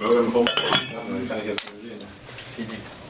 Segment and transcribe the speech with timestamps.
[0.00, 0.46] Burger im Raum.
[0.46, 2.00] Kann ich jetzt nicht sehen.
[2.56, 3.00] Phoenix.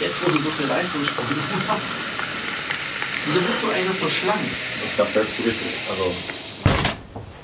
[0.00, 1.26] Jetzt, wo du so viel Leistungssport
[1.68, 1.88] hast,
[3.26, 4.38] wieso bist du eigentlich so schlank?
[4.84, 5.72] Ich glaube, das ist richtig.
[5.90, 6.12] Also,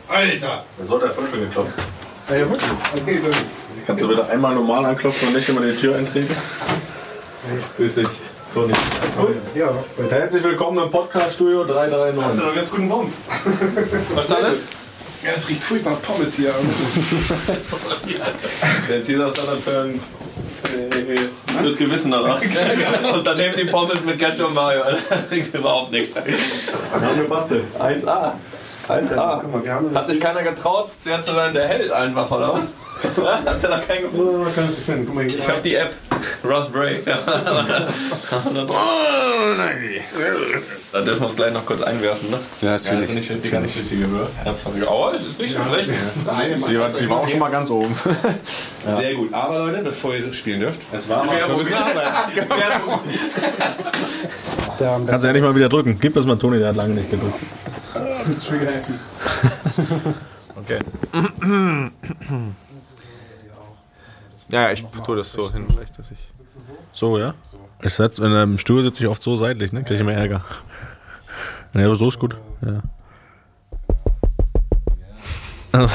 [0.08, 0.64] Alter!
[0.78, 1.72] dann sollte er voll schon geklopft.
[2.28, 2.70] Ja, ja, wirklich.
[2.94, 3.38] Okay, so.
[3.87, 6.35] Kannst du bitte einmal normal anklopfen und nicht immer die Tür eintreten?
[7.76, 8.08] Grüß dich.
[8.54, 8.80] So nicht.
[9.54, 9.72] Ja,
[10.08, 12.44] Herzlich willkommen im Podcast-Studio hast du 339.
[12.44, 13.12] noch ganz guten Bums.
[14.14, 14.56] Verstanden?
[15.24, 16.55] Ja, es riecht furchtbar nach Pommes hier.
[18.88, 20.01] Jetzt hier das dann für ein
[20.74, 22.41] äh, gutes Gewissen danach.
[23.15, 24.83] Und dann nehmt die Pommes mit Ketchup und Mayo.
[25.09, 26.15] Das trinkt überhaupt nichts.
[26.15, 27.65] Haben gebastelt.
[27.79, 28.33] 1A.
[28.91, 29.41] 1A.
[29.42, 32.55] Guck mal, wir haben Hat sich keiner getraut, der zu sein, der hält einfach, oder
[32.55, 32.73] was?
[33.46, 34.42] Hat er da keinen gefunden?
[34.42, 35.06] Man kann es nicht finden.
[35.06, 35.27] Guck mal.
[35.27, 35.95] Ich hab die App.
[36.45, 37.05] Ross Break.
[40.91, 42.38] Da dürfen wir uns gleich noch kurz einwerfen, ne?
[42.62, 44.27] Ja, das ist nicht die ganz richtige Höhe.
[45.15, 45.91] Ist nicht so schlecht.
[45.91, 47.95] Die war, die war auch schon mal ganz oben.
[48.96, 49.32] Sehr gut.
[49.34, 52.48] Aber Leute, bevor ihr spielen dürft, Es war wir müssen arbeiten.
[55.07, 55.98] Kannst du ja nicht mal wieder drücken.
[56.01, 57.35] Gib das mal Toni, der hat lange nicht gedrückt.
[60.57, 60.80] Okay.
[64.50, 66.18] Ja, ich tue das so hin, vielleicht, dass ich.
[66.92, 67.34] So, ja?
[67.82, 69.84] Ich setz, in einem Stuhl sitze ich oft so seitlich, ne?
[69.84, 70.44] Krieg ich immer Ärger.
[71.74, 72.36] Ja, aber so ist gut.
[72.62, 72.82] Ja.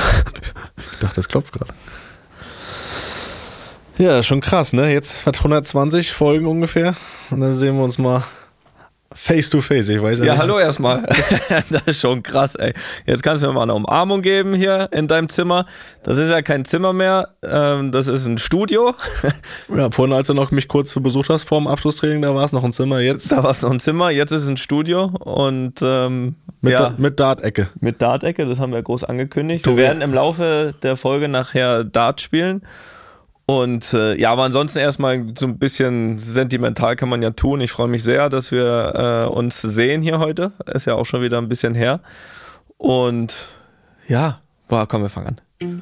[0.93, 1.73] Ich dachte, das klopft gerade.
[3.97, 4.93] Ja, schon krass, ne?
[4.93, 6.95] Jetzt hat 120 Folgen ungefähr.
[7.29, 8.23] Und dann sehen wir uns mal
[9.15, 9.89] face to face.
[9.89, 10.41] Ich weiß ja, Ja, nicht.
[10.41, 11.03] hallo erstmal.
[11.69, 12.73] das ist schon krass, ey.
[13.05, 15.65] Jetzt kannst du mir mal eine Umarmung geben hier in deinem Zimmer.
[16.03, 18.93] Das ist ja kein Zimmer mehr, ähm, das ist ein Studio.
[19.75, 22.51] Ja, vorhin, als du noch mich kurz besucht hast vor dem Abschlusstraining, da war es
[22.51, 22.99] noch ein Zimmer.
[22.99, 26.73] Jetzt Da war es noch ein Zimmer, jetzt ist es ein Studio und ähm, mit,
[26.73, 27.69] ja, Da- mit Dart-Ecke.
[27.79, 29.65] mit Dart-Ecke, das haben wir groß angekündigt.
[29.65, 29.81] Wir Tobi.
[29.83, 32.61] werden im Laufe der Folge nachher Dart spielen.
[33.45, 37.59] Und äh, ja, aber ansonsten erstmal so ein bisschen sentimental kann man ja tun.
[37.59, 40.53] Ich freue mich sehr, dass wir äh, uns sehen hier heute.
[40.65, 41.99] Ist ja auch schon wieder ein bisschen her.
[42.77, 43.49] Und
[44.07, 45.81] ja, boah, komm, wir fangen an.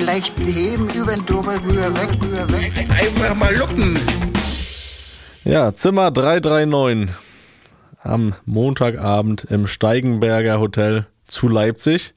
[0.05, 2.73] leicht heben, über den drüber, rüber, weg, rüber, weg.
[2.89, 3.97] Einfach mal lucken.
[5.45, 7.15] Ja, Zimmer 339
[8.01, 12.13] am Montagabend im Steigenberger Hotel zu Leipzig.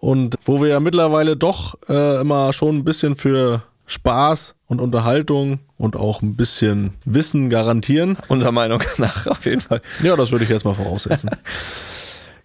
[0.00, 5.60] Und wo wir ja mittlerweile doch äh, immer schon ein bisschen für Spaß und Unterhaltung
[5.76, 8.16] und auch ein bisschen Wissen garantieren.
[8.28, 9.82] Unserer Meinung nach auf jeden Fall.
[10.02, 11.30] Ja, das würde ich jetzt mal voraussetzen.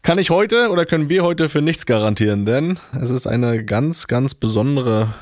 [0.05, 4.07] Kann ich heute oder können wir heute für nichts garantieren, denn es ist eine ganz,
[4.07, 5.13] ganz besondere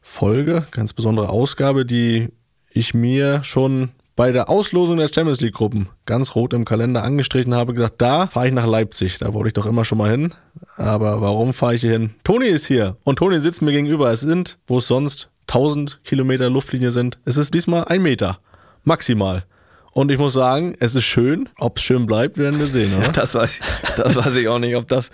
[0.00, 2.30] Folge, ganz besondere Ausgabe, die
[2.70, 7.54] ich mir schon bei der Auslosung der Champions League Gruppen ganz rot im Kalender angestrichen
[7.54, 9.18] habe, gesagt, da fahre ich nach Leipzig.
[9.18, 10.32] Da wollte ich doch immer schon mal hin.
[10.76, 12.14] Aber warum fahre ich hier hin?
[12.24, 14.10] Toni ist hier und Toni sitzt mir gegenüber.
[14.10, 18.38] Es sind, wo es sonst 1000 Kilometer Luftlinie sind, es ist diesmal ein Meter.
[18.84, 19.44] Maximal.
[19.92, 21.48] Und ich muss sagen, es ist schön.
[21.58, 23.08] Ob es schön bleibt, werden wir sehen, oder?
[23.12, 25.10] Das weiß, ich, das weiß ich auch nicht, ob das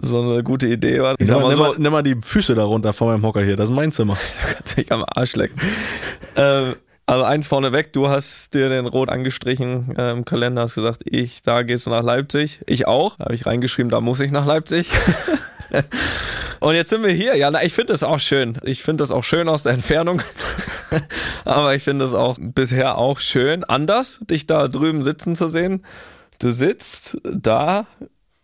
[0.00, 1.14] so eine gute Idee war.
[1.18, 3.42] Ich sag mal, mal nimm, so, mal, nimm mal die Füße darunter von meinem Hocker
[3.42, 3.56] hier.
[3.56, 4.16] Das ist mein Zimmer.
[4.54, 5.56] kannst dich am Arsch lecken.
[6.36, 6.76] ähm,
[7.08, 11.42] also eins vorneweg, du hast dir den Rot angestrichen äh, im Kalender, hast gesagt, ich,
[11.42, 12.60] da gehst du nach Leipzig.
[12.66, 13.16] Ich auch.
[13.16, 14.90] Da habe ich reingeschrieben, da muss ich nach Leipzig.
[16.60, 17.36] Und jetzt sind wir hier.
[17.36, 18.58] Ja, na, ich finde das auch schön.
[18.62, 20.22] Ich finde das auch schön aus der Entfernung.
[21.44, 25.84] Aber ich finde es auch bisher auch schön, anders, dich da drüben sitzen zu sehen.
[26.38, 27.86] Du sitzt da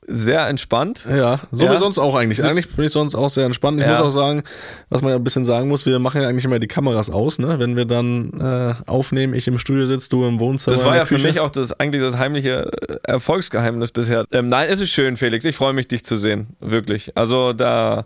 [0.04, 1.06] sehr entspannt.
[1.08, 1.72] Ja, so Ja.
[1.72, 2.42] wie sonst auch eigentlich.
[2.44, 3.78] Eigentlich bin ich sonst auch sehr entspannt.
[3.80, 3.92] Ich Ja.
[3.92, 4.42] muss auch sagen,
[4.90, 7.38] was man ja ein bisschen sagen muss, wir machen ja eigentlich immer die Kameras aus,
[7.38, 7.58] ne?
[7.60, 10.76] Wenn wir dann äh, aufnehmen, ich im Studio sitze, du im Wohnzimmer.
[10.76, 14.24] Das war ja für mich auch das eigentlich das heimliche äh, Erfolgsgeheimnis bisher.
[14.32, 15.44] Ähm, nein, es ist schön, Felix.
[15.44, 16.48] Ich freue mich, dich zu sehen.
[16.60, 17.16] Wirklich.
[17.16, 18.04] Also da,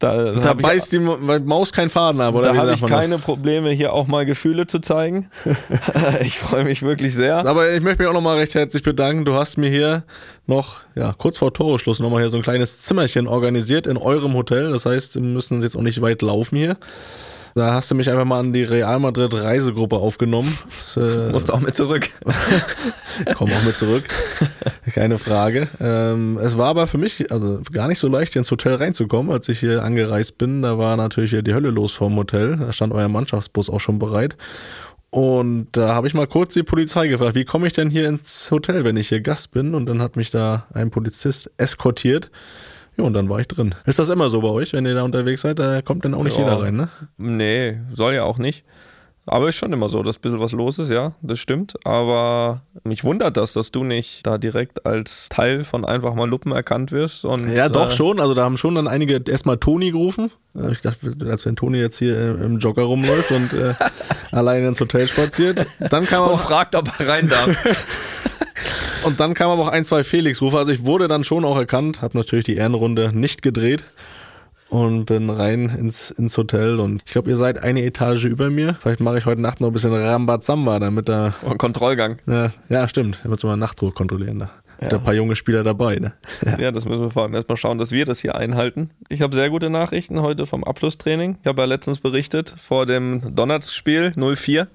[0.00, 2.52] da, Da ich, beißt die Ma- Maus keinen Faden ab, oder?
[2.52, 3.00] da habe ich man das?
[3.00, 5.30] keine Probleme, hier auch mal Gefühle zu zeigen.
[6.22, 7.46] ich freue mich wirklich sehr.
[7.46, 9.24] Aber ich möchte mich auch nochmal recht herzlich bedanken.
[9.24, 10.02] Du hast mir hier
[10.46, 14.72] noch, ja, kurz vor Toreschluss nochmal hier so ein kleines Zimmerchen organisiert in eurem Hotel.
[14.72, 16.76] Das heißt, wir müssen jetzt auch nicht weit laufen hier.
[17.54, 20.56] Da hast du mich einfach mal an die Real Madrid Reisegruppe aufgenommen.
[20.78, 22.08] Das, äh, Musst auch mit zurück.
[23.34, 24.04] Komm auch mit zurück.
[24.92, 25.68] Keine Frage.
[25.80, 29.32] Ähm, es war aber für mich also gar nicht so leicht, hier ins Hotel reinzukommen,
[29.32, 30.62] als ich hier angereist bin.
[30.62, 32.56] Da war natürlich die Hölle los vorm Hotel.
[32.56, 34.36] Da stand euer Mannschaftsbus auch schon bereit.
[35.10, 38.48] Und da habe ich mal kurz die Polizei gefragt, wie komme ich denn hier ins
[38.52, 39.74] Hotel, wenn ich hier Gast bin?
[39.74, 42.30] Und dann hat mich da ein Polizist eskortiert
[42.96, 43.74] Ja, und dann war ich drin.
[43.86, 45.58] Ist das immer so bei euch, wenn ihr da unterwegs seid?
[45.58, 46.44] Da kommt dann auch nicht Ja.
[46.44, 46.88] jeder rein, ne?
[47.16, 48.64] Nee, soll ja auch nicht.
[49.26, 51.74] Aber ist schon immer so, dass ein bisschen was los ist, ja, das stimmt.
[51.84, 56.50] Aber mich wundert das, dass du nicht da direkt als Teil von einfach mal Luppen
[56.50, 57.24] erkannt wirst.
[57.24, 58.18] Und, Ja, doch äh, schon.
[58.18, 60.32] Also da haben schon dann einige erstmal Toni gerufen.
[60.56, 63.74] Äh, Ich dachte, als wenn Toni jetzt hier äh, im Jogger rumläuft und äh,
[64.32, 65.64] alleine ins Hotel spaziert.
[65.78, 67.50] Dann kam Und fragt, ob er rein darf.
[69.04, 70.58] Und dann kam aber auch ein, zwei Felix-Rufe.
[70.58, 73.84] Also ich wurde dann schon auch erkannt, habe natürlich die Ehrenrunde nicht gedreht
[74.68, 76.80] und bin rein ins, ins Hotel.
[76.80, 78.76] Und ich glaube, ihr seid eine Etage über mir.
[78.80, 81.34] Vielleicht mache ich heute Nacht noch ein bisschen Rambazamba, damit da.
[81.42, 82.18] Und Kontrollgang.
[82.26, 83.18] Ja, ja stimmt.
[83.22, 84.38] Da müssen wir Nachtruhe kontrollieren.
[84.38, 84.50] Da.
[84.80, 84.88] Ja.
[84.88, 85.96] Da ein paar junge Spieler dabei.
[85.96, 86.12] Ne?
[86.58, 88.90] Ja, das müssen wir vor allem erstmal schauen, dass wir das hier einhalten.
[89.08, 91.38] Ich habe sehr gute Nachrichten heute vom Abschlusstraining.
[91.42, 94.66] Ich habe ja letztens berichtet vor dem Donnerstagspiel 0-4.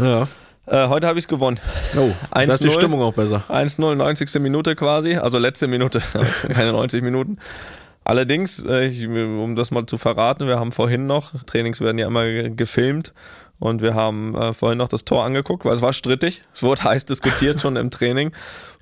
[0.00, 0.28] Ja.
[0.66, 1.58] Äh, heute habe ich es gewonnen.
[1.96, 2.72] Oh, da ist die 1-0.
[2.74, 3.42] Stimmung auch besser.
[3.48, 4.40] 1-0, 90.
[4.40, 6.00] Minute quasi, also letzte Minute,
[6.52, 7.38] keine 90 Minuten.
[8.04, 12.06] Allerdings, äh, ich, um das mal zu verraten, wir haben vorhin noch, Trainings werden ja
[12.06, 13.12] immer ge- gefilmt
[13.58, 16.84] und wir haben äh, vorhin noch das Tor angeguckt, weil es war strittig, es wurde
[16.84, 18.32] heiß diskutiert schon im Training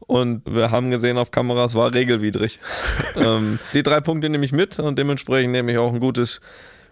[0.07, 2.61] und wir haben gesehen auf Kamera, es war regelwidrig.
[3.17, 6.41] ähm, die drei Punkte nehme ich mit und dementsprechend nehme ich auch ein gutes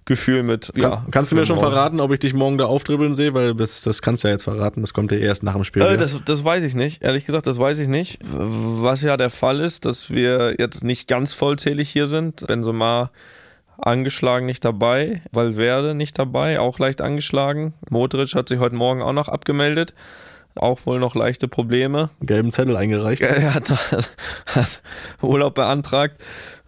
[0.08, 0.72] Gefühl mit.
[0.74, 1.70] Kann, ja, kannst du mir schon morgen.
[1.70, 3.34] verraten, ob ich dich morgen da aufdribbeln sehe?
[3.34, 4.80] Weil das, das kannst du ja jetzt verraten.
[4.80, 5.82] Das kommt ja erst nach dem Spiel.
[5.82, 7.02] Äh, das, das weiß ich nicht.
[7.02, 8.18] Ehrlich gesagt, das weiß ich nicht.
[8.24, 12.46] Was ja der Fall ist, dass wir jetzt nicht ganz vollzählig hier sind.
[12.46, 13.10] Benzema
[13.78, 17.74] angeschlagen nicht dabei, Valverde nicht dabei, auch leicht angeschlagen.
[17.88, 19.94] Modric hat sich heute Morgen auch noch abgemeldet.
[20.54, 22.10] Auch wohl noch leichte Probleme.
[22.20, 23.22] Gelben Zettel eingereicht.
[23.28, 24.82] Er hat, hat
[25.22, 26.20] Urlaub beantragt,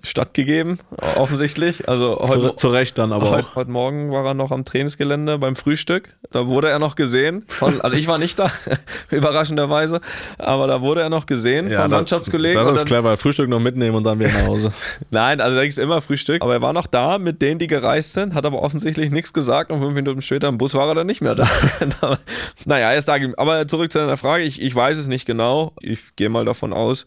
[0.02, 0.78] stattgegeben,
[1.16, 1.88] offensichtlich.
[1.88, 3.54] Also heute, Zu, zu Recht dann aber heute, auch.
[3.56, 6.14] heute Morgen war er noch am Trainingsgelände beim Frühstück.
[6.30, 7.44] Da wurde er noch gesehen.
[7.48, 8.50] Von, also ich war nicht da,
[9.10, 10.00] überraschenderweise.
[10.38, 12.56] Aber da wurde er noch gesehen von das- Mannschaftskollegen.
[12.62, 13.16] Das ist dann- clever.
[13.16, 14.72] Frühstück noch mitnehmen und dann wieder nach Hause.
[15.10, 16.42] Nein, also da ist immer Frühstück.
[16.42, 19.70] Aber er war noch da mit denen, die gereist sind, hat aber offensichtlich nichts gesagt
[19.70, 21.48] und fünf Minuten später im Bus war er dann nicht mehr da.
[22.64, 23.16] naja, er ist da.
[23.36, 24.44] Aber zurück zu deiner Frage.
[24.44, 25.72] Ich, ich weiß es nicht genau.
[25.82, 27.04] Ich gehe mal davon aus.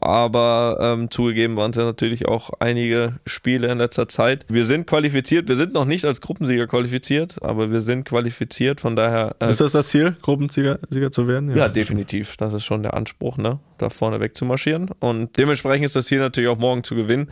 [0.00, 4.44] Aber ähm, zugegeben waren es ja natürlich auch einige Spiele in letzter Zeit.
[4.48, 5.48] Wir sind qualifiziert.
[5.48, 8.80] Wir sind noch nicht als Gruppensieger qualifiziert, aber wir sind qualifiziert.
[8.80, 11.54] Von daher äh, Ist das das Ziel, Gruppensieger Sieger zu werden?
[11.54, 12.36] ja, definitiv.
[12.36, 13.60] Das ist schon der Anspruch, ne?
[13.78, 14.90] da vorne wegzumarschieren.
[15.00, 17.30] Und dementsprechend ist das Ziel natürlich auch morgen zu gewinnen.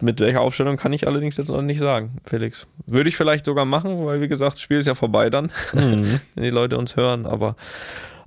[0.00, 2.66] Mit welcher Aufstellung kann ich allerdings jetzt noch nicht sagen, Felix.
[2.86, 6.20] Würde ich vielleicht sogar machen, weil wie gesagt, das Spiel ist ja vorbei dann, wenn
[6.36, 7.26] die Leute uns hören.
[7.26, 7.54] Aber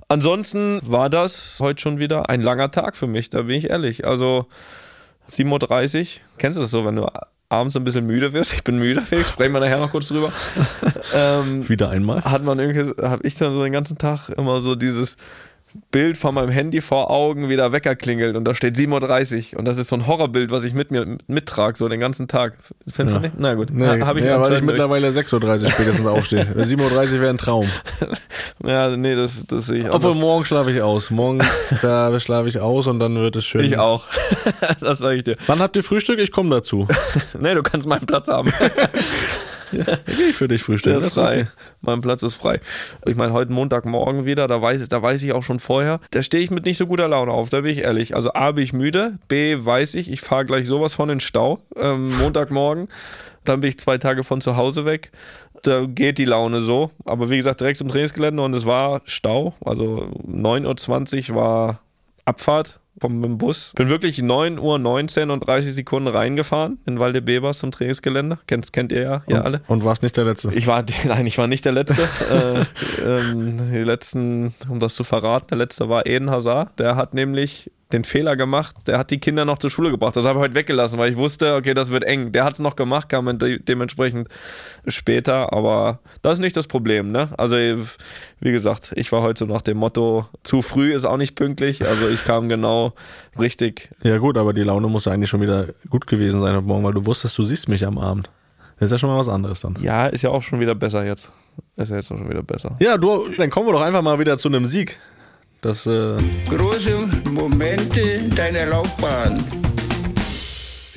[0.08, 4.06] ansonsten war das heute schon wieder ein langer Tag für mich, da bin ich ehrlich.
[4.06, 4.46] Also
[5.30, 7.08] 7.30 Uhr, kennst du das so, wenn du
[7.48, 8.52] abends ein bisschen müde wirst?
[8.54, 10.32] Ich bin müde, Felix, sprechen wir nachher noch kurz drüber.
[11.14, 12.22] ähm, Wieder einmal.
[12.22, 15.16] hat man irgendwie, habe ich dann so den ganzen Tag immer so dieses
[15.90, 19.58] Bild von meinem Handy vor Augen, wie der Wecker klingelt und da steht 7.30 Uhr
[19.58, 22.54] und das ist so ein Horrorbild, was ich mit mir mittrage, so den ganzen Tag.
[22.88, 23.20] Findest Ja.
[23.20, 23.34] du nicht?
[23.38, 26.44] Na gut, Nee, ha, hab ich ja, weil ich mittlerweile 6.30 Uhr spätestens aufstehe.
[26.56, 26.80] 7.30
[27.14, 27.66] Uhr wäre ein Traum.
[28.64, 30.16] Ja, nee, das, das sehe ich Obwohl anders.
[30.16, 31.10] morgen schlafe ich aus.
[31.10, 31.38] Morgen
[31.82, 33.62] da schlafe ich aus und dann wird es schön.
[33.64, 34.06] Ich auch.
[34.80, 35.36] das sage ich dir.
[35.48, 36.18] Wann habt ihr Frühstück?
[36.18, 36.86] Ich komme dazu.
[37.38, 38.52] Nee, du kannst meinen Platz haben.
[40.06, 40.98] Gehe ich für dich frühstücken.
[40.98, 41.44] Der ist okay.
[41.44, 41.48] frei.
[41.80, 42.60] Mein Platz ist frei.
[43.06, 46.42] Ich meine, heute Montagmorgen wieder, da weiß, da weiß ich auch schon vorher, da stehe
[46.42, 48.14] ich mit nicht so guter Laune auf, da bin ich ehrlich.
[48.14, 51.20] Also A, bin ich müde, B, weiß ich, ich fahre gleich sowas von in den
[51.20, 52.88] Stau, ähm, Montagmorgen.
[53.44, 55.12] Dann bin ich zwei Tage von zu Hause weg.
[55.62, 56.90] Da geht die Laune so.
[57.04, 59.54] Aber wie gesagt, direkt zum Trainingsgelände und es war Stau.
[59.64, 61.80] Also 9.20 Uhr war
[62.24, 63.72] Abfahrt vom Bus.
[63.76, 68.38] Bin wirklich 9 Uhr 19 und 30 Sekunden reingefahren in Waldebebers zum Trainingsgelände.
[68.46, 69.62] Kennt, kennt ihr ja hier alle.
[69.66, 70.52] Und warst nicht der Letzte.
[70.54, 72.02] Ich war, nein, ich war nicht der Letzte.
[73.02, 76.78] äh, ähm, die letzten, um das zu verraten, der letzte war Eden Hazard.
[76.78, 80.16] Der hat nämlich den Fehler gemacht, der hat die Kinder noch zur Schule gebracht.
[80.16, 82.32] Das habe ich heute weggelassen, weil ich wusste, okay, das wird eng.
[82.32, 84.28] Der hat es noch gemacht, kam de dementsprechend
[84.86, 87.28] später, aber das ist nicht das Problem, ne?
[87.38, 91.36] Also, wie gesagt, ich war heute so nach dem Motto, zu früh ist auch nicht
[91.36, 91.86] pünktlich.
[91.86, 92.92] Also ich kam genau
[93.38, 93.90] richtig.
[94.02, 96.84] Ja gut, aber die Laune muss ja eigentlich schon wieder gut gewesen sein heute Morgen,
[96.84, 98.28] weil du wusstest, du siehst mich am Abend.
[98.78, 99.76] Das ist ja schon mal was anderes dann.
[99.80, 101.30] Ja, ist ja auch schon wieder besser jetzt.
[101.76, 102.76] Ist ja jetzt auch schon wieder besser.
[102.80, 104.98] Ja, du, dann kommen wir doch einfach mal wieder zu einem Sieg.
[105.64, 106.18] Das, äh,
[106.50, 106.94] Große
[107.30, 109.42] Momente deiner Laufbahn.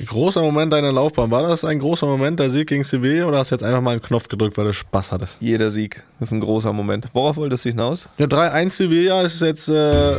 [0.04, 1.30] großer Moment deiner Laufbahn.
[1.30, 3.92] War das ein großer Moment, der Sieg gegen Sevilla, oder hast du jetzt einfach mal
[3.92, 5.38] einen Knopf gedrückt, weil du Spaß hattest?
[5.40, 7.06] Jeder Sieg ist ein großer Moment.
[7.14, 8.10] Worauf wolltest du hinaus?
[8.18, 10.18] Ja, 3-1 Sevilla ist jetzt, äh,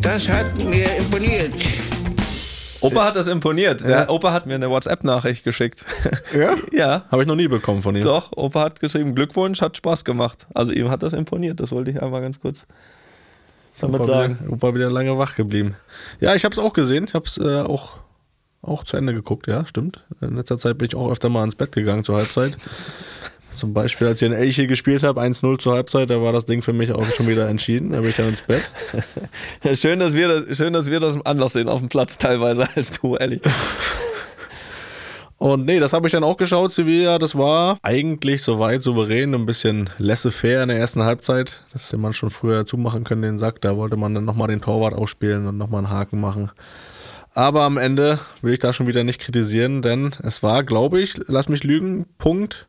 [0.00, 1.52] Das hat mir imponiert.
[2.80, 3.86] Opa hat das imponiert.
[3.86, 5.84] Der Opa hat mir eine WhatsApp-Nachricht geschickt.
[6.34, 6.56] ja?
[6.72, 8.02] ja, Habe ich noch nie bekommen von ihm.
[8.02, 8.32] doch.
[8.36, 10.46] Opa hat geschrieben, Glückwunsch, hat Spaß gemacht.
[10.54, 11.60] Also ihm hat das imponiert.
[11.60, 12.66] Das wollte ich einmal ganz kurz
[13.80, 14.38] damit Opa sagen.
[14.40, 15.76] wieder, Opa wieder lange wach geblieben.
[16.20, 17.04] Ja, ich habe es auch gesehen.
[17.04, 17.98] Ich habe es äh, auch
[18.62, 20.02] auch zu Ende geguckt, ja, stimmt.
[20.20, 22.58] In letzter Zeit bin ich auch öfter mal ins Bett gegangen zur Halbzeit.
[23.56, 26.60] Zum Beispiel, als ich in Elche gespielt habe, 1-0 zur Halbzeit, da war das Ding
[26.60, 27.92] für mich auch schon wieder entschieden.
[27.92, 28.70] Da bin ich dann ins Bett.
[29.64, 32.68] Ja, schön, dass wir das, schön, dass wir das anders sehen auf dem Platz teilweise
[32.76, 33.40] als du, ehrlich.
[35.38, 37.18] Und nee, das habe ich dann auch geschaut, Sevilla.
[37.18, 41.64] Das war eigentlich soweit souverän, ein bisschen laissez-faire in der ersten Halbzeit.
[41.72, 43.62] Das hätte man schon früher zumachen können, den Sack.
[43.62, 46.50] Da wollte man dann nochmal den Torwart ausspielen und nochmal einen Haken machen.
[47.32, 51.20] Aber am Ende will ich da schon wieder nicht kritisieren, denn es war, glaube ich,
[51.26, 52.66] lass mich lügen, Punkt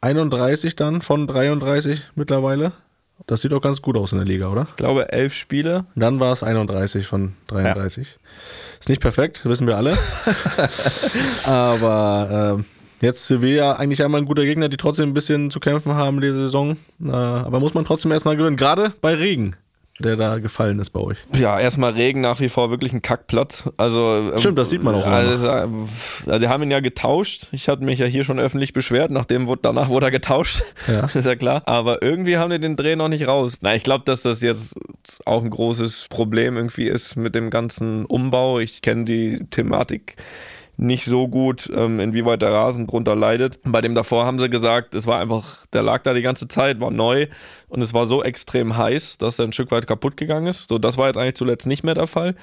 [0.00, 2.72] 31 dann von 33 mittlerweile.
[3.26, 4.66] Das sieht doch ganz gut aus in der Liga, oder?
[4.70, 5.86] Ich glaube, elf Spiele.
[5.96, 8.16] Dann war es 31 von 33.
[8.78, 9.98] Ist nicht perfekt, wissen wir alle.
[11.44, 12.64] Aber ähm,
[13.00, 16.22] jetzt Sevilla eigentlich einmal ein guter Gegner, die trotzdem ein bisschen zu kämpfen haben in
[16.22, 16.76] dieser Saison.
[17.04, 18.56] Äh, aber muss man trotzdem erstmal gewinnen.
[18.56, 19.56] Gerade bei Regen,
[19.98, 21.18] der da gefallen ist bei euch.
[21.36, 23.68] Ja, erstmal Regen nach wie vor wirklich ein Kackplatz.
[23.76, 25.68] Also ähm, Stimmt, das sieht man auch Also, äh,
[26.26, 27.48] also die haben ihn ja getauscht.
[27.52, 30.62] Ich hatte mich ja hier schon öffentlich beschwert, nachdem wurde, danach wurde er getauscht.
[30.86, 31.06] Ja.
[31.14, 31.62] ist ja klar.
[31.66, 33.58] Aber irgendwie haben die den Dreh noch nicht raus.
[33.60, 34.76] Na, ich glaube, dass das jetzt
[35.24, 38.60] auch ein großes Problem irgendwie ist mit dem ganzen Umbau.
[38.60, 40.16] Ich kenne die Thematik
[40.78, 43.58] nicht so gut, ähm, inwieweit der Rasen drunter leidet.
[43.64, 46.80] Bei dem davor haben sie gesagt, es war einfach, der lag da die ganze Zeit,
[46.80, 47.26] war neu
[47.66, 50.68] und es war so extrem heiß, dass er ein Stück weit kaputt gegangen ist.
[50.68, 52.36] So, das war jetzt eigentlich zuletzt nicht mehr der Fall.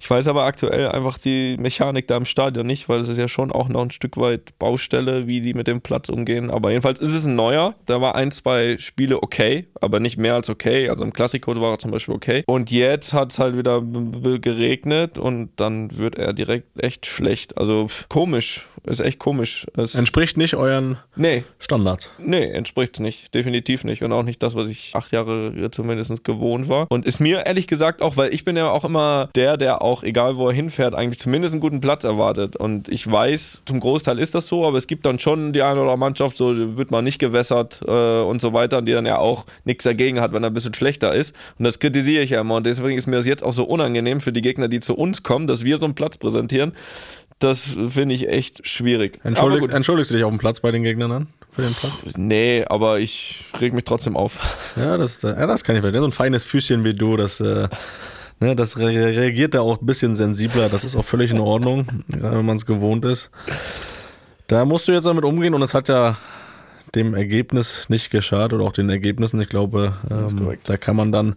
[0.00, 3.28] Ich weiß aber aktuell einfach die Mechanik da im Stadion nicht, weil es ist ja
[3.28, 6.50] schon auch noch ein Stück weit Baustelle, wie die mit dem Platz umgehen.
[6.50, 7.74] Aber jedenfalls ist es ein neuer.
[7.86, 10.88] Da war ein, zwei Spiele okay, aber nicht mehr als okay.
[10.88, 12.44] Also im Klassiko war er zum Beispiel okay.
[12.46, 13.82] Und jetzt hat es halt wieder
[14.38, 17.58] geregnet und dann wird er direkt echt schlecht.
[17.58, 18.66] Also pff, komisch.
[18.84, 19.66] Ist echt komisch.
[19.76, 22.10] Es, Entspricht nicht euren nee, Standards.
[22.18, 23.34] Nee, entspricht nicht.
[23.34, 24.02] Definitiv nicht.
[24.02, 26.86] Und auch nicht das, was ich acht Jahre zumindest gewohnt war.
[26.88, 29.87] Und ist mir ehrlich gesagt auch, weil ich bin ja auch immer der, der auch,
[30.02, 32.56] egal wo er hinfährt, eigentlich zumindest einen guten Platz erwartet.
[32.56, 35.74] Und ich weiß, zum Großteil ist das so, aber es gibt dann schon die eine
[35.74, 39.18] oder andere Mannschaft, so wird man nicht gewässert äh, und so weiter, die dann ja
[39.18, 41.34] auch nichts dagegen hat, wenn er ein bisschen schlechter ist.
[41.58, 42.56] Und das kritisiere ich ja immer.
[42.56, 45.22] Und deswegen ist mir das jetzt auch so unangenehm für die Gegner, die zu uns
[45.22, 46.72] kommen, dass wir so einen Platz präsentieren.
[47.38, 49.20] Das finde ich echt schwierig.
[49.22, 51.26] Entschuldig, entschuldigst du dich auf dem Platz bei den Gegnern an?
[51.52, 51.92] Für den Platz?
[52.16, 54.74] Nee, aber ich reg mich trotzdem auf.
[54.76, 56.00] Ja, das, ja, das kann ich verstehen.
[56.00, 57.68] So ein feines Füßchen wie du, das, äh,
[58.40, 60.68] ne, das re reagiert da auch ein bisschen sensibler.
[60.68, 63.30] Das ist auch völlig in Ordnung, gerade wenn man es gewohnt ist.
[64.46, 66.16] Da musst du jetzt damit umgehen und es hat ja
[66.94, 69.40] dem Ergebnis nicht geschadet oder auch den Ergebnissen.
[69.40, 71.36] Ich glaube, ähm, da kann man dann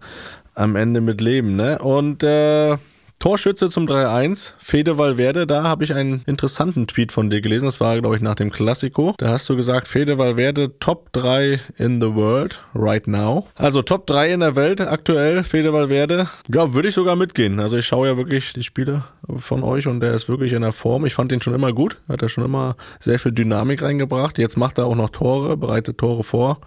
[0.55, 1.55] am Ende mit leben.
[1.55, 1.79] Ne?
[1.79, 2.77] Und äh,
[3.21, 7.65] Torschütze zum 3-1, Fede Valverde, da habe ich einen interessanten Tweet von dir gelesen.
[7.65, 9.13] Das war, glaube ich, nach dem Klassiko.
[9.19, 13.45] Da hast du gesagt, Fede Valverde Top 3 in the world right now.
[13.53, 16.29] Also Top 3 in der Welt aktuell, Fede Valverde.
[16.51, 17.59] Ja, würde ich sogar mitgehen.
[17.59, 19.03] Also ich schaue ja wirklich die Spiele
[19.37, 21.05] von euch und der ist wirklich in der Form.
[21.05, 21.99] Ich fand ihn schon immer gut.
[22.09, 24.39] Hat er schon immer sehr viel Dynamik reingebracht.
[24.39, 26.59] Jetzt macht er auch noch Tore, bereitet Tore vor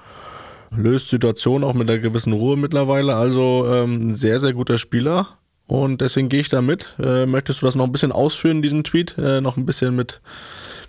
[0.77, 3.15] löst Situationen auch mit einer gewissen Ruhe mittlerweile.
[3.15, 5.39] Also ähm, ein sehr, sehr guter Spieler.
[5.67, 6.95] Und deswegen gehe ich da mit.
[6.99, 9.17] Äh, möchtest du das noch ein bisschen ausführen, diesen Tweet?
[9.19, 10.21] Äh, noch ein bisschen mit,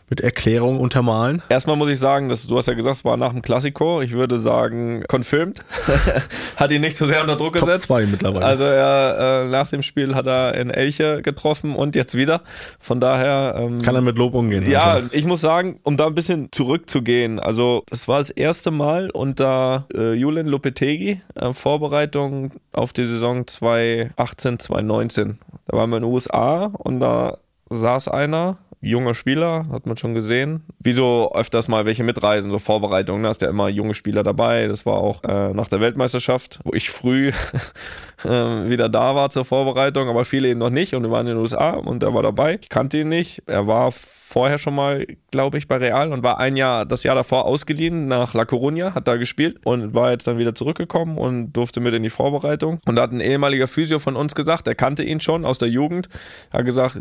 [0.10, 1.42] mit Erklärung untermalen?
[1.50, 4.02] Erstmal muss ich sagen, dass, du hast ja gesagt, es war nach dem Klassiko.
[4.02, 5.64] Ich würde sagen, confirmed.
[6.58, 7.88] hat ihn nicht so sehr unter Druck Top gesetzt.
[7.88, 8.46] 2 mittlerweile.
[8.46, 12.42] Also er, äh, nach dem Spiel hat er in Elche getroffen und jetzt wieder.
[12.80, 13.56] Von daher.
[13.58, 14.70] Ähm, Kann er mit Lob umgehen?
[14.70, 18.72] ja, Also, ich muss sagen, um da ein bisschen zurückzugehen, also es war das erste
[18.72, 25.40] Mal unter äh, Julian Lopetegui, äh, Vorbereitung auf die Saison 2018, 2019.
[25.68, 27.38] Da waren wir in den USA und da
[27.70, 30.64] saß einer, junger Spieler, hat man schon gesehen.
[30.84, 34.68] Wie so öfters mal welche mitreisen, so Vorbereitungen, da hast ja immer junge Spieler dabei.
[34.68, 37.30] Das war auch äh, nach der Weltmeisterschaft, wo ich früh
[38.24, 41.34] äh, wieder da war zur Vorbereitung, aber viele eben noch nicht und wir waren in
[41.34, 42.60] den USA und er war dabei.
[42.62, 43.42] Ich kannte ihn nicht.
[43.48, 43.92] Er war
[44.36, 48.10] vorher schon mal, glaube ich, bei Real und war ein Jahr, das Jahr davor ausgeliehen
[48.10, 51.94] nach La Coruña, hat da gespielt und war jetzt dann wieder zurückgekommen und durfte mit
[51.94, 52.82] in die Vorbereitung.
[52.86, 55.70] Und da hat ein ehemaliger Physio von uns gesagt, er kannte ihn schon aus der
[55.70, 56.10] Jugend,
[56.52, 57.00] Er hat gesagt,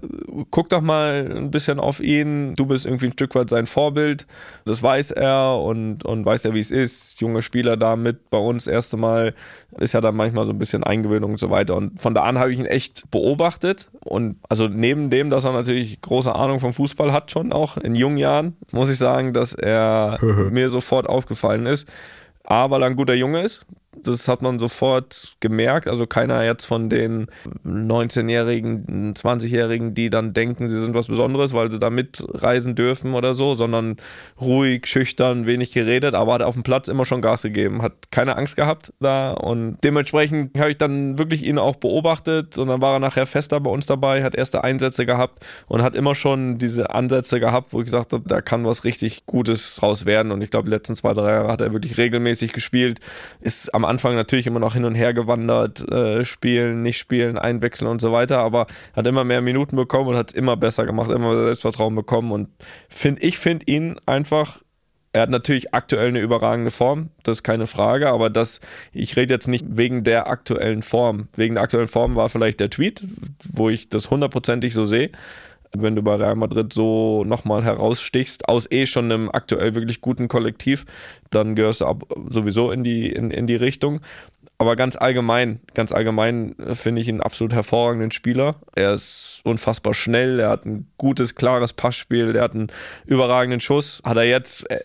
[0.52, 4.28] guck doch mal ein bisschen auf ihn, du bist irgendwie ein Stück weit sein Vorbild,
[4.64, 8.38] das weiß er und, und weiß ja, wie es ist, junge Spieler da mit bei
[8.38, 9.34] uns, erste Mal,
[9.80, 11.74] ist ja dann manchmal so ein bisschen Eingewöhnung und so weiter.
[11.74, 15.52] Und von da an habe ich ihn echt beobachtet und also neben dem, dass er
[15.52, 19.54] natürlich große Ahnung vom Fußball hat, schon auch in jungen Jahren, muss ich sagen, dass
[19.54, 20.18] er
[20.50, 21.88] mir sofort aufgefallen ist.
[22.44, 23.64] A, weil er ein guter Junge ist,
[24.02, 25.88] Das hat man sofort gemerkt.
[25.88, 27.26] Also keiner jetzt von den
[27.66, 33.34] 19-Jährigen, 20-Jährigen, die dann denken, sie sind was Besonderes, weil sie da mitreisen dürfen oder
[33.34, 33.96] so, sondern
[34.40, 38.36] ruhig, schüchtern, wenig geredet, aber hat auf dem Platz immer schon Gas gegeben, hat keine
[38.36, 42.94] Angst gehabt da und dementsprechend habe ich dann wirklich ihn auch beobachtet und dann war
[42.94, 46.90] er nachher fester bei uns dabei, hat erste Einsätze gehabt und hat immer schon diese
[46.90, 50.50] Ansätze gehabt, wo ich gesagt habe, da kann was richtig Gutes draus werden und ich
[50.50, 53.00] glaube, die letzten zwei, drei Jahre hat er wirklich regelmäßig gespielt,
[53.40, 57.90] ist am Anfang natürlich immer noch hin und her gewandert, äh, spielen, nicht spielen, einwechseln
[57.90, 61.10] und so weiter, aber hat immer mehr Minuten bekommen und hat es immer besser gemacht,
[61.10, 62.48] immer Selbstvertrauen bekommen und
[62.88, 64.60] find, ich finde ihn einfach
[65.14, 68.60] er hat natürlich aktuell eine überragende Form, das ist keine Frage, aber das,
[68.92, 71.28] ich rede jetzt nicht wegen der aktuellen Form.
[71.36, 73.06] Wegen der aktuellen Form war vielleicht der Tweet,
[73.52, 75.12] wo ich das hundertprozentig so sehe.
[75.76, 80.28] Wenn du bei Real Madrid so nochmal herausstichst, aus eh schon einem aktuell wirklich guten
[80.28, 80.86] Kollektiv,
[81.30, 84.00] dann gehörst du ab, sowieso in die, in, in die Richtung.
[84.56, 88.56] Aber ganz allgemein, ganz allgemein äh, finde ich ihn einen absolut hervorragenden Spieler.
[88.76, 92.68] Er ist unfassbar schnell, er hat ein gutes, klares Passspiel, er hat einen
[93.04, 94.00] überragenden Schuss.
[94.04, 94.84] Hat er jetzt, äh,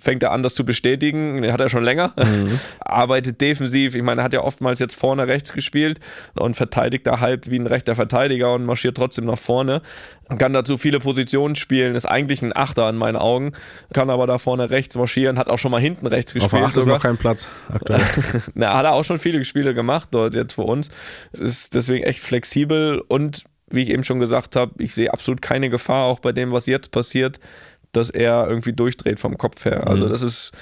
[0.00, 2.14] fängt er an, das zu bestätigen, den hat er schon länger.
[2.16, 2.60] Mhm.
[2.80, 5.98] Arbeitet defensiv, ich meine, er hat ja oftmals jetzt vorne rechts gespielt
[6.36, 9.82] und verteidigt da halb wie ein rechter Verteidiger und marschiert trotzdem nach vorne.
[10.36, 13.52] Kann dazu viele Positionen spielen, ist eigentlich ein Achter in meinen Augen,
[13.94, 16.52] kann aber da vorne rechts marschieren, hat auch schon mal hinten rechts gespielt.
[16.52, 18.00] Auf der 8 ist noch kein Platz aktuell.
[18.54, 20.90] Na, hat er auch schon viele Spiele gemacht dort jetzt für uns.
[21.32, 25.40] Es ist deswegen echt flexibel und wie ich eben schon gesagt habe, ich sehe absolut
[25.42, 27.38] keine Gefahr, auch bei dem, was jetzt passiert,
[27.92, 29.86] dass er irgendwie durchdreht vom Kopf her.
[29.86, 30.10] Also Mhm.
[30.10, 30.52] das ist,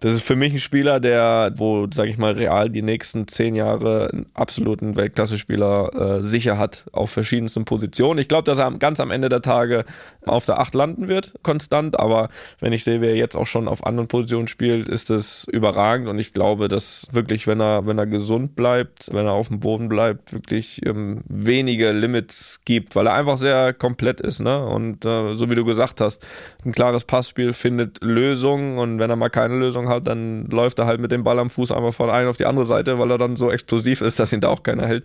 [0.00, 3.54] das ist für mich ein Spieler, der, wo, sage ich mal, real die nächsten zehn
[3.54, 8.18] Jahre einen absoluten Weltklasse-Spieler äh, sicher hat auf verschiedensten Positionen.
[8.18, 9.84] Ich glaube, dass er ganz am Ende der Tage
[10.26, 12.30] auf der Acht landen wird, konstant, aber
[12.60, 16.18] wenn ich sehe, wer jetzt auch schon auf anderen Positionen spielt, ist das überragend und
[16.18, 19.90] ich glaube, dass wirklich, wenn er, wenn er gesund bleibt, wenn er auf dem Boden
[19.90, 24.64] bleibt, wirklich ähm, wenige Limits gibt, weil er einfach sehr komplett ist, ne?
[24.64, 26.26] Und äh, so wie du gesagt hast,
[26.64, 30.86] ein klares Passspiel findet Lösungen und wenn er mal keine Lösung hat, dann läuft er
[30.86, 33.18] halt mit dem Ball am Fuß einfach von einer auf die andere Seite, weil er
[33.18, 35.04] dann so explosiv ist, dass ihn da auch keiner hält.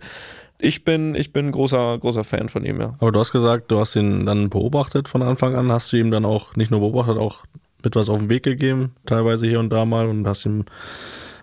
[0.58, 2.94] Ich bin, ich bin großer, großer Fan von ihm, ja.
[2.98, 5.70] Aber du hast gesagt, du hast ihn dann beobachtet von Anfang an.
[5.70, 7.44] Hast du ihm dann auch nicht nur beobachtet, auch
[7.84, 10.64] mit was auf den Weg gegeben, teilweise hier und da mal und hast ihm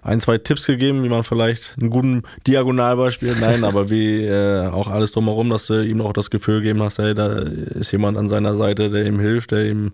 [0.03, 3.39] ein, zwei Tipps gegeben, wie man vielleicht einen guten Diagonalball spielt.
[3.39, 6.99] Nein, aber wie äh, auch alles drumherum, dass du ihm auch das Gefühl gegeben hast,
[6.99, 9.93] hey, da ist jemand an seiner Seite, der ihm hilft, der ihm,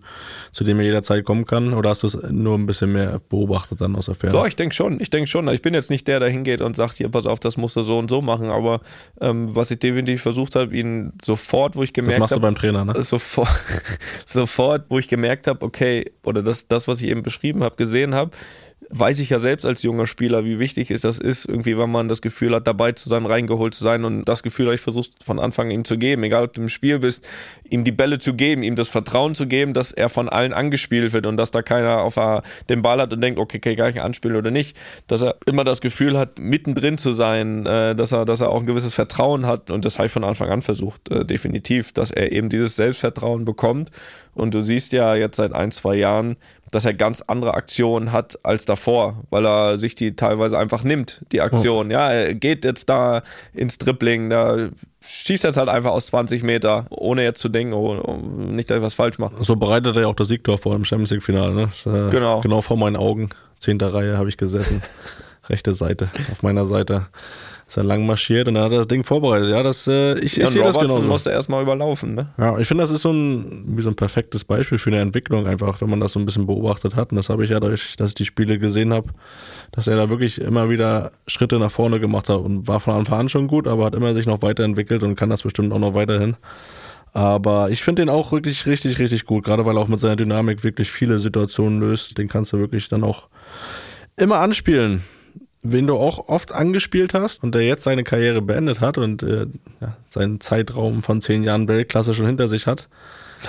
[0.52, 1.74] zu dem er jederzeit kommen kann.
[1.74, 4.36] Oder hast du es nur ein bisschen mehr beobachtet dann aus der Ferne?
[4.36, 5.00] Doch, ich denke schon.
[5.00, 5.46] Ich denke schon.
[5.48, 7.82] Ich bin jetzt nicht der, der hingeht und sagt, hier, pass auf, das musst du
[7.82, 8.50] so und so machen.
[8.50, 8.80] Aber
[9.20, 12.46] ähm, was ich definitiv versucht habe, ihn sofort, wo ich das gemerkt machst du habe,
[12.46, 13.02] beim Trainer, ne?
[13.02, 13.48] sofort,
[14.26, 18.14] sofort, wo ich gemerkt habe, okay, oder das, das, was ich eben beschrieben habe, gesehen
[18.14, 18.32] habe,
[18.90, 22.08] weiß ich ja selbst als junger Spieler, wie wichtig es das ist, irgendwie, wenn man
[22.08, 24.04] das Gefühl hat, dabei zu sein, reingeholt zu sein.
[24.04, 26.68] Und das Gefühl ich versucht von Anfang an ihm zu geben, egal ob du im
[26.68, 27.26] Spiel bist,
[27.68, 31.12] ihm die Bälle zu geben, ihm das Vertrauen zu geben, dass er von allen angespielt
[31.12, 32.18] wird und dass da keiner auf
[32.68, 34.76] den Ball hat und denkt, okay, kann ich anspielen oder nicht,
[35.06, 38.60] dass er immer das Gefühl hat, mittendrin zu sein, äh, dass er, dass er auch
[38.60, 39.70] ein gewisses Vertrauen hat.
[39.70, 43.44] Und das habe ich von Anfang an versucht, äh, definitiv, dass er eben dieses Selbstvertrauen
[43.44, 43.90] bekommt
[44.34, 46.36] und du siehst ja jetzt seit ein, zwei Jahren,
[46.70, 51.22] dass er ganz andere Aktionen hat als davor, weil er sich die teilweise einfach nimmt,
[51.32, 51.90] die Aktion.
[51.90, 54.68] Ja, er geht jetzt da ins Dribbling, da
[55.00, 58.76] schießt jetzt halt einfach aus 20 Meter, ohne jetzt zu denken, oh, oh, nicht, dass
[58.78, 59.34] ich was falsch mache.
[59.42, 61.54] So bereitet er ja auch das Siegtor vor dem Champions League-Finale.
[61.54, 61.62] Ne?
[61.86, 62.40] Äh, Genau.
[62.40, 63.30] Genau vor meinen Augen.
[63.58, 64.82] Zehnter Reihe habe ich gesessen.
[65.50, 66.10] Rechte Seite.
[66.30, 67.06] Auf meiner Seite
[67.68, 69.50] ist er lang marschiert und dann hat er das Ding vorbereitet.
[69.50, 71.02] Ja, das, äh, ich, Ja, ich sehe das genauso.
[71.02, 72.28] musste erstmal überlaufen, ne?
[72.38, 75.46] Ja, ich finde, das ist so ein, wie so ein perfektes Beispiel für eine Entwicklung,
[75.46, 77.12] einfach, wenn man das so ein bisschen beobachtet hat.
[77.12, 79.08] Und das habe ich ja dadurch, dass ich die Spiele gesehen habe,
[79.70, 83.20] dass er da wirklich immer wieder Schritte nach vorne gemacht hat und war von Anfang
[83.20, 85.94] an schon gut, aber hat immer sich noch weiterentwickelt und kann das bestimmt auch noch
[85.94, 86.36] weiterhin.
[87.12, 90.16] Aber ich finde den auch wirklich richtig, richtig gut, gerade weil er auch mit seiner
[90.16, 92.18] Dynamik wirklich viele Situationen löst.
[92.18, 93.28] Den kannst du wirklich dann auch
[94.16, 95.02] immer anspielen.
[95.62, 99.46] Wen du auch oft angespielt hast und der jetzt seine Karriere beendet hat und äh,
[99.80, 102.88] ja, seinen Zeitraum von zehn Jahren Weltklasse schon hinter sich hat,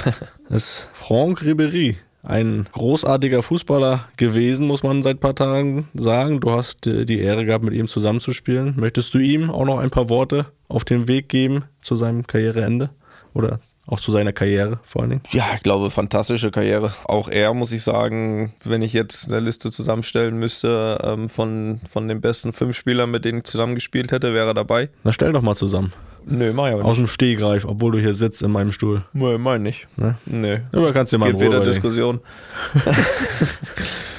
[0.50, 1.96] ist Franck Ribéry.
[2.24, 6.40] Ein großartiger Fußballer gewesen, muss man seit ein paar Tagen sagen.
[6.40, 8.76] Du hast äh, die Ehre gehabt, mit ihm zusammenzuspielen.
[8.78, 12.92] Möchtest du ihm auch noch ein paar Worte auf den Weg geben zu seinem Karriereende?
[13.34, 15.24] Oder auch zu seiner Karriere vor allen Dingen?
[15.32, 16.94] Ja, ich glaube, fantastische Karriere.
[17.06, 22.08] Auch er, muss ich sagen, wenn ich jetzt eine Liste zusammenstellen müsste ähm, von, von
[22.08, 24.90] den besten fünf Spielern, mit denen ich zusammengespielt hätte, wäre er dabei.
[25.04, 25.94] Na, stell doch mal zusammen.
[26.26, 27.00] Nö, mach ich aber Aus nicht.
[27.00, 29.04] dem Stehgreif, obwohl du hier sitzt in meinem Stuhl.
[29.14, 29.88] Nö, mein nicht.
[29.98, 30.18] Ne?
[30.26, 30.60] Nö.
[30.72, 31.62] Aber kannst dir mal in Ruhe wieder.
[31.62, 32.20] Diskussion.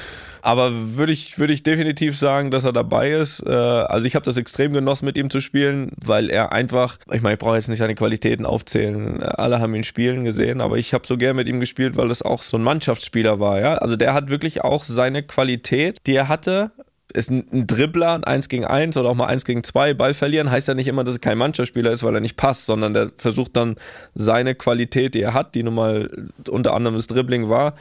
[0.43, 3.41] Aber würde ich, würde ich definitiv sagen, dass er dabei ist.
[3.47, 7.21] Äh, also ich habe das extrem genossen, mit ihm zu spielen, weil er einfach, ich
[7.21, 9.23] meine, ich brauche jetzt nicht seine Qualitäten aufzählen.
[9.23, 12.21] Alle haben ihn spielen gesehen, aber ich habe so gern mit ihm gespielt, weil es
[12.21, 13.61] auch so ein Mannschaftsspieler war.
[13.61, 13.75] Ja?
[13.75, 16.73] Also der hat wirklich auch seine Qualität, die er hatte,
[17.13, 20.13] ist ein, ein Dribbler, ein 1 gegen 1 oder auch mal 1 gegen 2 Ball
[20.13, 22.93] verlieren, heißt ja nicht immer, dass er kein Mannschaftsspieler ist, weil er nicht passt, sondern
[22.93, 23.75] der versucht dann
[24.13, 26.09] seine Qualität, die er hat, die nun mal
[26.49, 27.75] unter anderem das Dribbling war,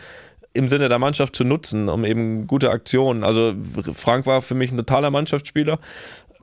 [0.54, 3.24] im Sinne der Mannschaft zu nutzen, um eben gute Aktionen.
[3.24, 3.54] Also
[3.94, 5.78] Frank war für mich ein totaler Mannschaftsspieler,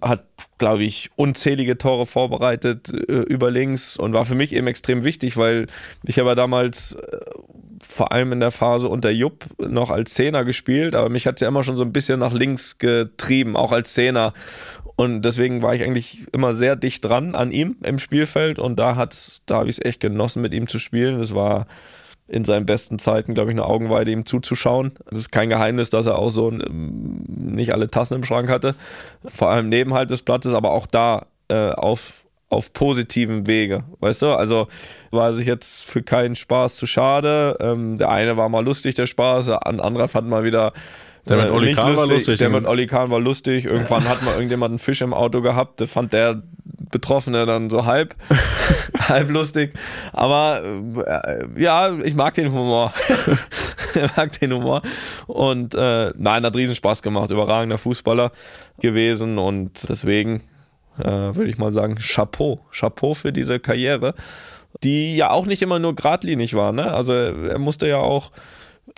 [0.02, 0.26] hat,
[0.58, 5.38] glaube ich, unzählige Tore vorbereitet äh, über links und war für mich eben extrem wichtig,
[5.38, 5.67] weil
[6.06, 7.17] ich habe ja damals äh,
[7.82, 11.41] vor allem in der Phase unter Jupp noch als Zehner gespielt, aber mich hat es
[11.41, 14.34] ja immer schon so ein bisschen nach links getrieben, auch als Zehner.
[14.95, 18.95] Und deswegen war ich eigentlich immer sehr dicht dran an ihm im Spielfeld und da
[18.95, 21.19] hat's, da habe ich es echt genossen, mit ihm zu spielen.
[21.19, 21.67] Das war
[22.30, 24.92] in seinen besten Zeiten, glaube ich, eine Augenweide, ihm zuzuschauen.
[25.10, 28.76] Das ist kein Geheimnis, dass er auch so ähm, nicht alle Tassen im Schrank hatte.
[29.26, 33.84] Vor allem neben halt des Platzes, aber auch da äh, auf, auf positiven Wege.
[34.00, 34.28] Weißt du?
[34.28, 34.68] Also
[35.12, 37.58] war sich jetzt für keinen Spaß zu schade.
[37.60, 40.74] Ähm, der eine war mal lustig, der Spaß, ein anderer fand mal wieder
[41.27, 42.39] Der mit Oli Kahn war lustig.
[42.39, 43.65] Der mit Oli Kahn war lustig.
[43.65, 45.82] Irgendwann hat mal irgendjemand einen Fisch im Auto gehabt.
[45.82, 46.41] Das fand der
[46.91, 48.15] Betroffene dann so halb,
[48.99, 49.73] halb lustig.
[50.13, 52.93] Aber äh, ja, ich mag den Humor.
[53.95, 54.82] ich mag den Humor.
[55.27, 57.32] Und äh, nein, hat riesen Spaß gemacht.
[57.32, 58.32] Überragender Fußballer
[58.79, 59.38] gewesen.
[59.38, 60.41] Und deswegen
[60.99, 62.60] äh, würde ich mal sagen, Chapeau.
[62.71, 64.15] Chapeau für diese Karriere,
[64.84, 66.71] die ja auch nicht immer nur geradlinig war.
[66.71, 66.91] Ne?
[66.91, 68.32] Also er musste ja auch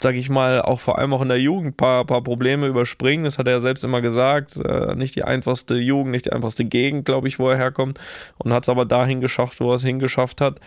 [0.02, 3.24] sag ich mal, auch vor allem auch in der Jugend paar, paar Probleme überspringen.
[3.24, 4.58] Das hat er ja selbst immer gesagt.
[4.58, 8.00] Äh, nicht die einfachste Jugend, nicht die einfachste Gegend, glaube ich, wo er herkommt.
[8.38, 10.60] Und hat es aber dahin geschafft, wo er es hingeschafft hat.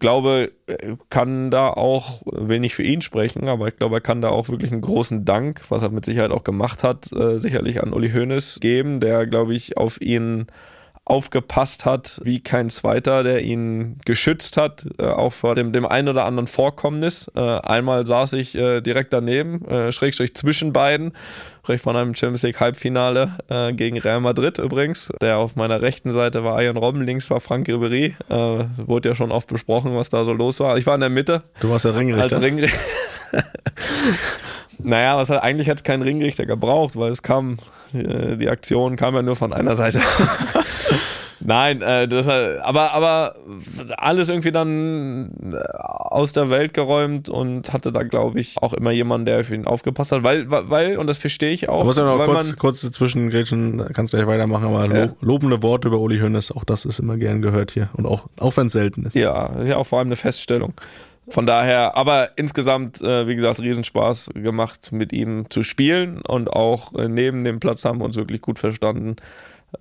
[0.00, 4.22] Glaube, er kann da auch, will nicht für ihn sprechen, aber ich glaube, er kann
[4.22, 7.82] da auch wirklich einen großen Dank, was er mit Sicherheit auch gemacht hat, äh, sicherlich
[7.82, 10.46] an Uli Hoeneß geben, der, glaube ich, auf ihn
[11.10, 16.08] aufgepasst hat wie kein zweiter, der ihn geschützt hat, äh, auch vor dem, dem ein
[16.08, 17.30] oder anderen Vorkommnis.
[17.34, 21.12] Äh, einmal saß ich äh, direkt daneben, äh, schrägstrich zwischen beiden,
[21.66, 25.12] recht von einem Champions League Halbfinale äh, gegen Real Madrid übrigens.
[25.20, 28.14] Der auf meiner rechten Seite war Ian Robben, links war Frank Ribery.
[28.28, 30.78] Äh, wurde ja schon oft besprochen, was da so los war.
[30.78, 31.42] Ich war in der Mitte.
[31.60, 32.36] Du warst der Ringrichter.
[32.36, 32.78] Als Ringrichter.
[34.82, 37.58] naja, was hat, eigentlich hat es keinen Ringrichter gebraucht, weil es kam,
[37.94, 40.00] äh, die Aktion kam ja nur von einer Seite.
[41.42, 43.34] Nein, äh, das, aber, aber
[43.96, 48.90] alles irgendwie dann äh, aus der Welt geräumt und hatte da, glaube ich, auch immer
[48.90, 51.80] jemanden, der auf ihn aufgepasst hat, weil, weil und das verstehe ich auch.
[51.80, 55.04] Du musst ja noch kurz, man, kurz dazwischen grätschen, kannst du gleich weitermachen, aber Ja.
[55.04, 57.88] lo lobende Worte über Uli Hoeneß, auch das ist immer gern gehört hier.
[57.94, 59.14] Und auch, auch wenn es selten ist.
[59.16, 60.74] Ja, ist ja auch vor allem eine Feststellung.
[61.30, 66.92] Von daher, aber insgesamt, äh, wie gesagt, Riesenspaß gemacht, mit ihm zu spielen und auch
[66.94, 69.16] äh, neben dem Platz haben wir uns wirklich gut verstanden.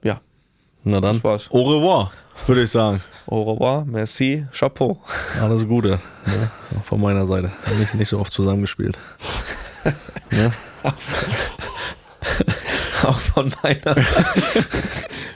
[0.03, 0.21] Ja,
[0.83, 1.49] Na dann, Spaß.
[1.51, 2.11] au revoir,
[2.45, 3.01] würde ich sagen.
[3.25, 5.01] au revoir, merci, Chapeau.
[5.41, 6.51] Alles Gute, ne?
[6.85, 7.51] von meiner Seite.
[7.79, 8.97] Nicht, nicht so oft zusammengespielt.
[10.31, 10.51] ne?
[13.03, 14.25] Auch von meiner Seite.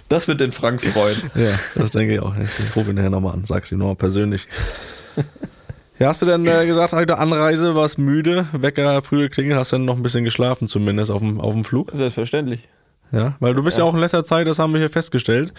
[0.10, 1.15] Das wird den Frank freuen.
[1.34, 2.36] Ja, das denke ich auch.
[2.36, 4.47] Ich, ich rufe ihn nachher nochmal an, sag's ihm nochmal persönlich.
[6.04, 9.86] Ja, hast du denn äh, gesagt, heute Anreise, warst müde, Wecker früh geklingelt, hast dann
[9.86, 11.92] noch ein bisschen geschlafen zumindest auf dem, auf dem Flug?
[11.94, 12.68] Selbstverständlich.
[13.13, 13.84] Ja, weil du bist ja.
[13.84, 15.54] auch in letzter Zeit, das haben wir hier festgestellt.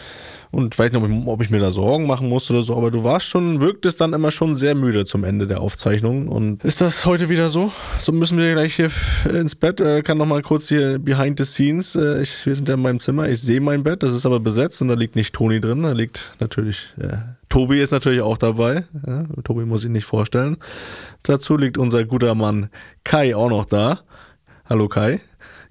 [0.51, 2.77] Und ich weiß nicht, ob ich, ob ich mir da Sorgen machen muss oder so,
[2.77, 6.27] aber du warst schon, wirktest dann immer schon sehr müde zum Ende der Aufzeichnung.
[6.27, 7.71] Und ist das heute wieder so?
[8.01, 8.91] So müssen wir gleich hier
[9.33, 9.81] ins Bett.
[9.81, 11.95] Äh, kann noch mal kurz hier behind the scenes.
[11.95, 13.29] Äh, ich, wir sind ja in meinem Zimmer.
[13.29, 15.85] Ich sehe mein Bett, das ist aber besetzt und da liegt nicht Toni drin.
[15.85, 18.85] Da liegt natürlich, äh, Tobi ist natürlich auch dabei.
[19.07, 20.57] Ja, Tobi muss ich nicht vorstellen.
[21.23, 22.69] Dazu liegt unser guter Mann
[23.05, 24.01] Kai auch noch da.
[24.69, 25.21] Hallo Kai.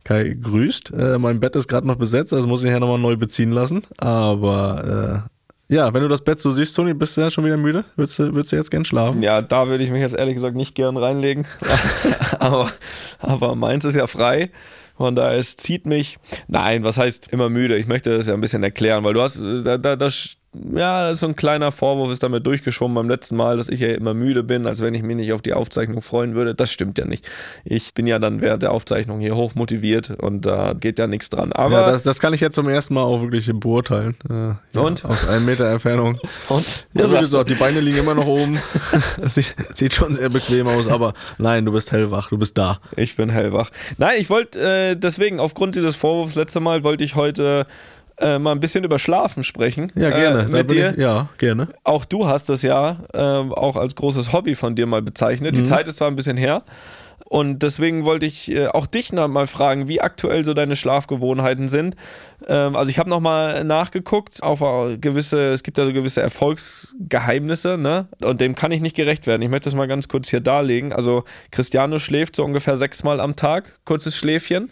[0.03, 0.91] Kai grüßt.
[0.91, 3.83] Äh, mein Bett ist gerade noch besetzt, also muss ich nachher nochmal neu beziehen lassen.
[3.97, 5.25] Aber
[5.69, 7.85] äh, ja, wenn du das Bett so siehst, Toni, bist du ja schon wieder müde?
[7.95, 9.23] Würdest du, würdest du jetzt gern schlafen?
[9.23, 11.47] Ja, da würde ich mich jetzt ehrlich gesagt nicht gern reinlegen.
[12.39, 12.69] aber,
[13.19, 14.51] aber meins ist ja frei.
[14.97, 16.19] Von daher, es zieht mich.
[16.47, 17.77] Nein, was heißt immer müde?
[17.77, 21.13] Ich möchte das ja ein bisschen erklären, weil du hast, da, da, das, ja, das
[21.13, 24.13] ist so ein kleiner Vorwurf, ist damit durchgeschwommen beim letzten Mal, dass ich ja immer
[24.13, 26.53] müde bin, als wenn ich mich nicht auf die Aufzeichnung freuen würde.
[26.53, 27.27] Das stimmt ja nicht.
[27.63, 31.29] Ich bin ja dann während der Aufzeichnung hier hoch motiviert und da geht ja nichts
[31.29, 31.51] dran.
[31.53, 34.15] Aber ja, das, das kann ich jetzt zum ersten Mal auch wirklich beurteilen.
[34.29, 35.03] Äh, ja, Und?
[35.05, 36.19] Aus einem Meter Entfernung.
[36.49, 38.59] und Ja, wie gesagt, die Beine liegen immer noch oben.
[39.23, 42.79] Es sieht, sieht schon sehr bequem aus, aber nein, du bist hellwach, du bist da.
[42.95, 43.71] Ich bin hellwach.
[43.97, 47.65] Nein, ich wollte äh, deswegen, aufgrund dieses Vorwurfs letzte Mal, wollte ich heute
[48.23, 49.91] äh, mal ein bisschen über Schlafen sprechen.
[49.95, 50.41] Ja, gerne.
[50.43, 50.91] Äh, Da mit dir.
[50.91, 51.67] Ich, ja, gerne.
[51.83, 55.55] Auch du hast das ja ähm, auch als großes Hobby von dir mal bezeichnet.
[55.57, 55.65] Die Mhm.
[55.65, 56.63] Zeit ist zwar ein bisschen her.
[57.29, 61.95] Und deswegen wollte ich äh, auch dich mal fragen, wie aktuell so deine Schlafgewohnheiten sind.
[62.47, 67.77] Ähm, also ich habe nochmal nachgeguckt auf äh, gewisse, es gibt ja so gewisse Erfolgsgeheimnisse,
[67.77, 68.07] ne?
[68.21, 69.41] Und dem kann ich nicht gerecht werden.
[69.41, 70.93] Ich möchte das mal ganz kurz hier darlegen.
[70.93, 74.69] Also Cristiano schläft so ungefähr sechsmal am Tag, kurzes Schläfchen.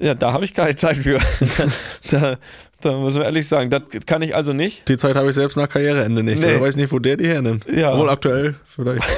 [0.00, 1.18] Ja, da habe ich keine Zeit für.
[2.10, 2.36] da,
[2.80, 4.88] da muss man ehrlich sagen, das kann ich also nicht.
[4.88, 6.40] Die Zeit habe ich selbst nach Karriereende nicht.
[6.40, 6.54] Nee.
[6.54, 7.64] Ich weiß nicht, wo der die hernimmt.
[7.68, 7.96] Ja.
[7.96, 9.04] Wohl aktuell vielleicht.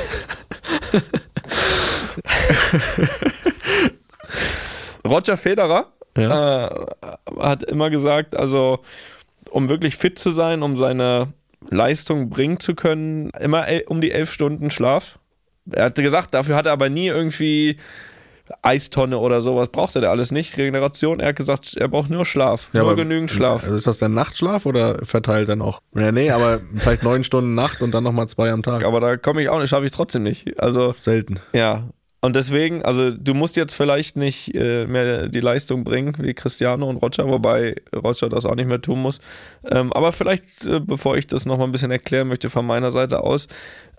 [5.07, 6.67] Roger Federer Ja.
[6.69, 6.87] äh,
[7.41, 8.81] hat immer gesagt, also
[9.51, 11.33] um wirklich fit zu sein, um seine
[11.71, 15.19] Leistung bringen zu können, immer um die elf Stunden Schlaf.
[15.71, 17.77] Er hatte gesagt, dafür hat er aber nie irgendwie
[18.63, 20.57] Eistonne oder sowas, brauchte der alles nicht.
[20.57, 23.63] Regeneration, er hat gesagt, er braucht nur Schlaf, nur aber- genügend Schlaf.
[23.65, 25.81] Also ist das dann Nachtschlaf oder verteilt dann auch?
[25.95, 28.85] Ja, nee, aber vielleicht neun Stunden Nacht und dann nochmal zwei am Tag.
[28.85, 30.61] Aber da komme ich auch nicht, schaffe ich trotzdem nicht.
[30.61, 31.41] Also Selten.
[31.53, 31.89] Ja.
[32.23, 36.87] Und deswegen, also du musst jetzt vielleicht nicht äh, mehr die Leistung bringen wie Cristiano
[36.89, 39.21] und Roger, wobei Roger das auch nicht mehr tun muss.
[39.71, 43.23] Ähm, aber vielleicht, äh, bevor ich das nochmal ein bisschen erklären möchte von meiner Seite
[43.23, 43.49] aus,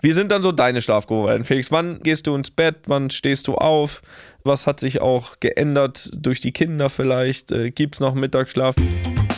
[0.01, 1.71] wie sind dann so deine Schlafgewohnheiten, Felix?
[1.71, 2.75] Wann gehst du ins Bett?
[2.86, 4.03] Wann stehst du auf?
[4.43, 7.51] Was hat sich auch geändert durch die Kinder vielleicht?
[7.51, 8.75] Äh, Gibt es noch Mittagsschlaf?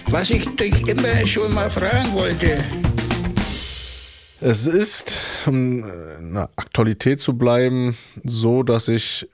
[0.09, 2.57] Was ich dich immer schon mal fragen wollte.
[4.45, 5.13] Es ist,
[5.45, 5.86] um
[6.19, 9.29] in der Aktualität zu bleiben, so, dass ich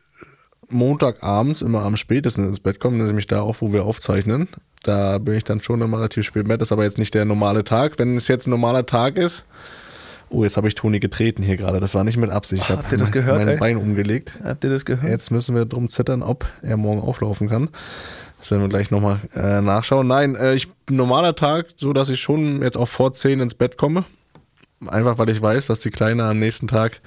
[0.70, 4.48] Montagabends immer am spätesten ins Bett komme, nämlich da auch, wo wir aufzeichnen.
[4.84, 7.26] Da bin ich dann schon immer relativ spät im Bett, ist aber jetzt nicht der
[7.26, 7.98] normale Tag.
[7.98, 9.46] Wenn es jetzt ein normaler Tag ist,
[10.30, 12.62] oh, jetzt habe ich Toni getreten hier gerade, das war nicht mit Absicht.
[12.66, 13.58] Ich Ah, habe habt ihr das gehört, mein ey?
[13.58, 14.34] Bein umgelegt.
[14.44, 15.10] Habt ihr das gehört?
[15.10, 17.70] Jetzt müssen wir drum zittern, ob er morgen auflaufen kann.
[18.38, 20.06] Das werden wir gleich nochmal äh, nachschauen.
[20.08, 23.76] Nein, äh, ich normaler Tag, so dass ich schon jetzt auch vor 10 ins Bett
[23.76, 24.06] komme.
[24.88, 27.02] Einfach weil ich weiß, dass die Kleine am nächsten Tag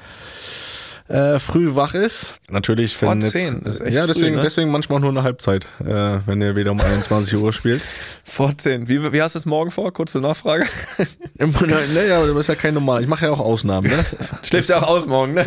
[1.08, 2.34] äh, früh wach ist.
[2.48, 4.42] Natürlich, Vor wenn jetzt, 10, das ist echt ja, deswegen, früh, ne?
[4.42, 7.82] deswegen manchmal nur eine Halbzeit, äh, wenn ihr wieder um 21 Uhr spielt.
[8.24, 8.88] Vor 10.
[8.88, 9.92] Wie, wie hast du es morgen vor?
[9.92, 10.64] Kurze Nachfrage.
[11.38, 13.02] naja, aber du bist ja kein normal.
[13.02, 14.04] Ich mache ja auch Ausnahmen, ne?
[14.42, 15.44] Schläfst du auch aus morgen, ne?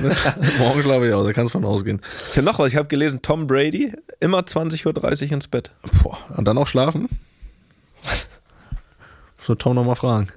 [0.59, 2.01] Morgen schlafe ich aus, da kannst du von ausgehen.
[2.31, 5.71] Ich habe noch was, ich habe gelesen, Tom Brady, immer 20.30 Uhr ins Bett.
[6.03, 7.09] Boah, und dann auch schlafen?
[9.45, 10.27] So Tom nochmal fragen.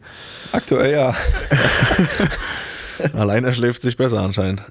[0.53, 1.15] Aktuell ja.
[3.15, 4.63] Allein er schläft sich besser anscheinend.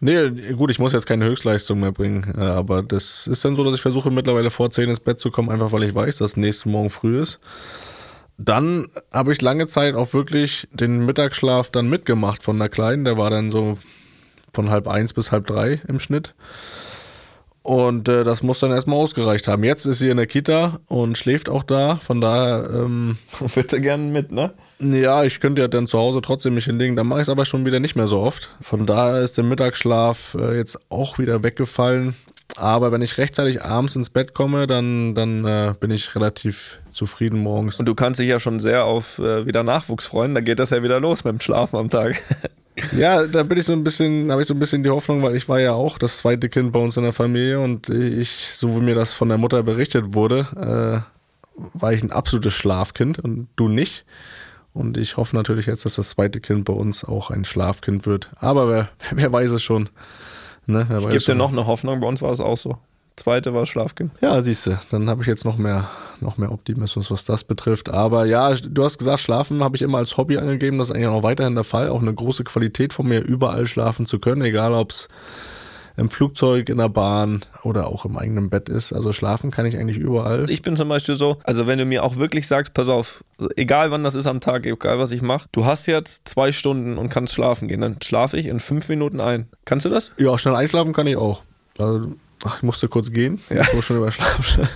[0.00, 3.64] Nee, gut, ich muss jetzt keine Höchstleistung mehr bringen, äh, aber das ist dann so,
[3.64, 6.36] dass ich versuche mittlerweile vor 10 ins Bett zu kommen, einfach weil ich weiß, dass
[6.36, 7.38] nächsten Morgen früh ist.
[8.36, 13.04] Dann habe ich lange Zeit auch wirklich den Mittagsschlaf dann mitgemacht von der Kleinen.
[13.04, 13.78] Der war dann so
[14.52, 16.34] von halb eins bis halb drei im Schnitt.
[17.64, 19.64] Und äh, das muss dann erstmal ausgereicht haben.
[19.64, 21.96] Jetzt ist sie in der Kita und schläft auch da.
[21.96, 23.16] Von daher, ähm,
[23.54, 24.52] Bitte gern mit, ne?
[24.80, 26.94] ja, ich könnte ja dann zu Hause trotzdem mich hinlegen.
[26.94, 28.50] Dann mache ich es aber schon wieder nicht mehr so oft.
[28.60, 32.14] Von daher ist der Mittagsschlaf äh, jetzt auch wieder weggefallen.
[32.56, 37.38] Aber wenn ich rechtzeitig abends ins Bett komme, dann, dann äh, bin ich relativ zufrieden
[37.38, 37.80] morgens.
[37.80, 40.34] Und du kannst dich ja schon sehr auf äh, wieder Nachwuchs freuen.
[40.34, 42.20] Da geht das ja wieder los mit dem Schlafen am Tag.
[42.96, 45.36] Ja, da bin ich so ein bisschen, habe ich so ein bisschen die Hoffnung, weil
[45.36, 48.76] ich war ja auch das zweite Kind bei uns in der Familie und ich, so
[48.76, 51.14] wie mir das von der Mutter berichtet wurde, äh,
[51.74, 54.04] war ich ein absolutes Schlafkind und du nicht.
[54.72, 58.30] Und ich hoffe natürlich jetzt, dass das zweite Kind bei uns auch ein Schlafkind wird.
[58.36, 59.88] Aber wer, wer weiß es schon.
[60.66, 62.78] Ne, wer Ich gebe dir noch eine Hoffnung, bei uns war es auch so.
[63.16, 64.12] Zweite war Schlafkind.
[64.20, 65.88] Ja, siehst du, dann habe ich jetzt noch mehr,
[66.20, 67.88] noch mehr Optimismus, was das betrifft.
[67.88, 70.78] Aber ja, du hast gesagt, Schlafen habe ich immer als Hobby angegeben.
[70.78, 71.88] Das ist eigentlich auch weiterhin der Fall.
[71.90, 75.08] Auch eine große Qualität von mir, überall schlafen zu können, egal ob es
[75.96, 78.92] im Flugzeug, in der Bahn oder auch im eigenen Bett ist.
[78.92, 80.50] Also schlafen kann ich eigentlich überall.
[80.50, 83.22] Ich bin zum Beispiel so, also wenn du mir auch wirklich sagst, pass auf,
[83.56, 86.98] egal wann das ist am Tag, egal was ich mache, du hast jetzt zwei Stunden
[86.98, 89.46] und kannst schlafen gehen, dann schlafe ich in fünf Minuten ein.
[89.64, 90.12] Kannst du das?
[90.16, 91.42] Ja, schnell einschlafen kann ich auch.
[91.78, 93.40] Also, ach, ich musste kurz gehen.
[93.50, 93.62] Ja.
[93.62, 94.68] Ich muss schon über Schlafen.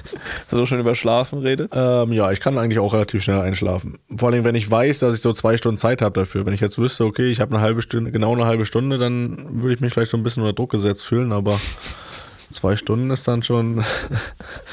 [0.50, 1.72] So schon über Schlafen redet.
[1.74, 3.98] Ähm, ja, ich kann eigentlich auch relativ schnell einschlafen.
[4.16, 6.46] Vor allem, wenn ich weiß, dass ich so zwei Stunden Zeit habe dafür.
[6.46, 9.62] Wenn ich jetzt wüsste, okay, ich habe eine halbe Stunde, genau eine halbe Stunde, dann
[9.62, 11.60] würde ich mich vielleicht so ein bisschen unter Druck gesetzt fühlen, aber
[12.50, 13.84] zwei Stunden ist dann schon.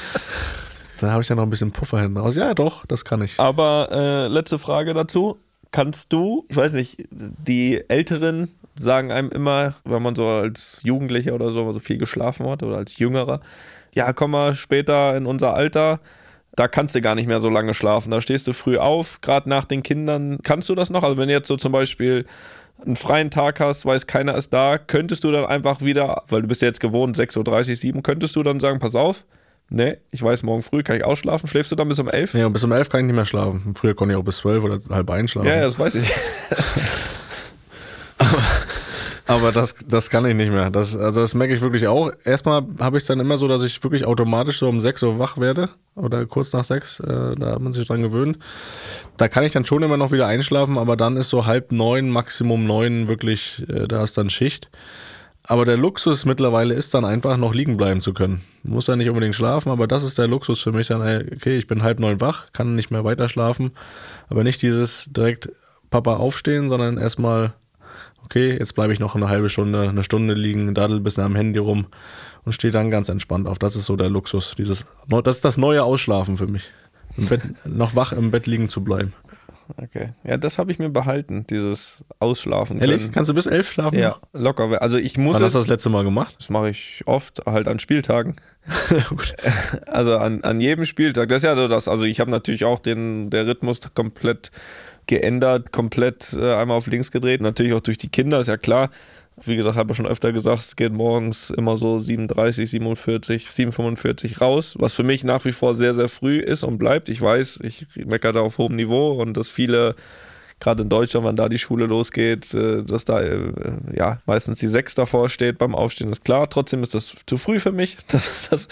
[1.00, 2.36] dann habe ich ja noch ein bisschen Puffer hinten raus.
[2.36, 3.38] Ja, doch, das kann ich.
[3.38, 5.38] Aber äh, letzte Frage dazu.
[5.72, 11.34] Kannst du, ich weiß nicht, die Älteren sagen einem immer, wenn man so als Jugendlicher
[11.34, 13.40] oder so, so viel geschlafen hat oder als Jüngerer,
[13.94, 16.00] ja, komm mal später in unser Alter,
[16.54, 18.10] da kannst du gar nicht mehr so lange schlafen.
[18.10, 20.38] Da stehst du früh auf, gerade nach den Kindern.
[20.42, 21.02] Kannst du das noch?
[21.02, 22.24] Also wenn du jetzt so zum Beispiel
[22.84, 26.48] einen freien Tag hast, weiß keiner ist da, könntest du dann einfach wieder, weil du
[26.48, 29.24] bist ja jetzt gewohnt, 6.30 Uhr, 7, könntest du dann sagen, pass auf,
[29.70, 31.48] nee, ich weiß, morgen früh kann ich ausschlafen.
[31.48, 32.34] Schläfst du dann bis um 11?
[32.34, 33.74] Nee, bis um elf kann ich nicht mehr schlafen.
[33.74, 35.48] Früher konnte ich auch bis zwölf oder halb eins schlafen.
[35.48, 36.12] Ja, ja, das weiß ich.
[38.18, 38.42] Aber
[39.26, 40.70] das, das kann ich nicht mehr.
[40.70, 42.12] Das, also das merke ich wirklich auch.
[42.24, 45.18] Erstmal habe ich es dann immer so, dass ich wirklich automatisch so um 6 Uhr
[45.18, 48.38] wach werde oder kurz nach 6, äh, da hat man sich dran gewöhnt.
[49.16, 52.08] Da kann ich dann schon immer noch wieder einschlafen, aber dann ist so halb neun,
[52.08, 54.70] Maximum neun wirklich, äh, da ist dann Schicht.
[55.48, 58.42] Aber der Luxus mittlerweile ist dann einfach noch liegen bleiben zu können.
[58.64, 61.68] Muss ja nicht unbedingt schlafen, aber das ist der Luxus für mich dann, okay, ich
[61.68, 63.70] bin halb neun wach, kann nicht mehr weiter schlafen,
[64.28, 65.50] aber nicht dieses direkt
[65.90, 67.54] Papa aufstehen, sondern erstmal,
[68.24, 71.36] okay, jetzt bleibe ich noch eine halbe Stunde, eine Stunde liegen, daddel ein bisschen am
[71.36, 71.86] Handy rum
[72.44, 73.58] und stehe dann ganz entspannt auf.
[73.58, 74.54] Das ist so der Luxus.
[74.56, 76.70] Dieses, das ist das neue Ausschlafen für mich.
[77.16, 79.14] Bett, noch wach im Bett liegen zu bleiben.
[79.76, 80.10] Okay.
[80.24, 82.80] Ja, das habe ich mir behalten, dieses Ausschlafen.
[82.80, 83.02] Ehrlich?
[83.02, 83.12] können.
[83.12, 83.98] Kannst du bis elf schlafen?
[83.98, 84.80] Ja, locker.
[84.80, 86.36] Also ich muss Wann hast du das letzte Mal gemacht?
[86.38, 88.36] das mache ich oft, halt an Spieltagen.
[89.86, 91.28] Also an, an jedem Spieltag.
[91.28, 91.88] Das ist ja so das.
[91.88, 94.50] Also ich habe natürlich auch den der Rhythmus komplett
[95.06, 97.40] geändert, komplett äh, einmal auf links gedreht.
[97.40, 98.90] Natürlich auch durch die Kinder, ist ja klar.
[99.42, 104.40] Wie gesagt, habe ich schon öfter gesagt, es geht morgens immer so 37, 47, 745
[104.40, 107.10] raus, was für mich nach wie vor sehr, sehr früh ist und bleibt.
[107.10, 109.94] Ich weiß, ich meckere da auf hohem Niveau und dass viele,
[110.58, 113.52] gerade in Deutschland, wenn da die Schule losgeht, äh, dass da äh,
[113.94, 116.48] ja meistens die Sechs davor steht beim Aufstehen, ist klar.
[116.48, 117.98] Trotzdem ist das zu früh für mich.
[118.08, 118.68] Das, das,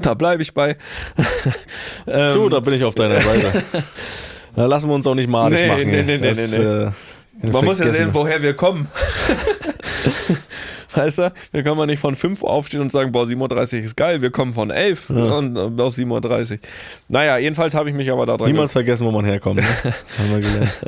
[0.00, 0.76] da bleibe ich bei.
[2.08, 3.62] ähm, Du, da bin ich auf deiner Seite.
[4.56, 5.90] Da lassen wir uns auch nicht malig Nee, machen.
[5.90, 7.46] nee, nee, nee, Das, nee, nee.
[7.48, 8.88] äh, Man muss ja sehen, woher wir kommen.
[10.94, 13.84] weißt du, wir können mal nicht von 5 Uhr aufstehen und sagen, boah, 7.30 Uhr
[13.84, 16.58] ist geil, wir kommen von 11 und äh, auf 7.30 Uhr.
[17.08, 19.56] Naja, jedenfalls habe ich mich aber daran Niemals vergessen, wo man herkommt.
[19.60, 19.62] Ne?
[20.18, 20.78] Haben wir gelernt.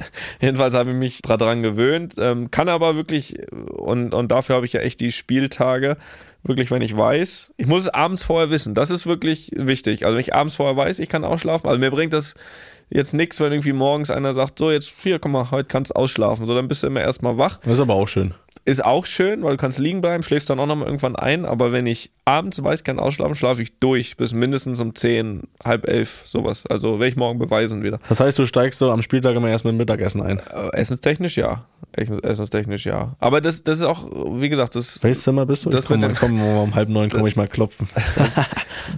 [0.40, 4.72] Jedenfalls habe ich mich daran gewöhnt, ähm, kann aber wirklich, und, und dafür habe ich
[4.72, 5.96] ja echt die Spieltage,
[6.42, 10.04] wirklich, wenn ich weiß, ich muss es abends vorher wissen, das ist wirklich wichtig.
[10.04, 12.34] Also wenn ich abends vorher weiß, ich kann ausschlafen, also mir bringt das
[12.92, 15.96] jetzt nichts, wenn irgendwie morgens einer sagt, so jetzt, hier, komm mal, heute kannst du
[15.96, 17.58] ausschlafen, so dann bist du immer erstmal wach.
[17.58, 18.34] Das ist aber auch schön.
[18.64, 21.72] Ist auch schön, weil du kannst liegen bleiben, schläfst dann auch nochmal irgendwann ein, aber
[21.72, 25.88] wenn ich abends weiß, ich kann ausschlafen, schlafe ich durch bis mindestens um 10, halb
[25.88, 26.64] elf, sowas.
[26.68, 27.98] Also werde ich morgen beweisen wieder.
[28.08, 30.38] Das heißt, du steigst so am Spieltag immer erst mit dem Mittagessen ein.
[30.38, 31.64] Äh, essenstechnisch ja.
[31.90, 33.16] Essen- Essenstechnisch ja.
[33.18, 34.08] Aber das, das ist auch,
[34.40, 35.70] wie gesagt, das, Welches Zimmer bist du?
[35.70, 37.88] Das ich komm, mit dem- komm, um halb neun komme ich mal klopfen.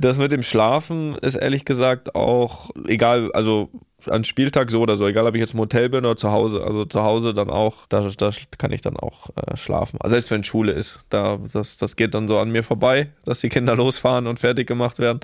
[0.00, 3.70] das mit dem Schlafen ist ehrlich gesagt auch egal, also
[4.08, 6.62] an Spieltag so oder so, egal ob ich jetzt im Hotel bin oder zu Hause.
[6.64, 9.98] Also zu Hause dann auch, da, da kann ich dann auch äh, schlafen.
[10.00, 13.40] Also selbst wenn Schule ist, da, das, das geht dann so an mir vorbei, dass
[13.40, 15.20] die Kinder losfahren und fertig gemacht werden.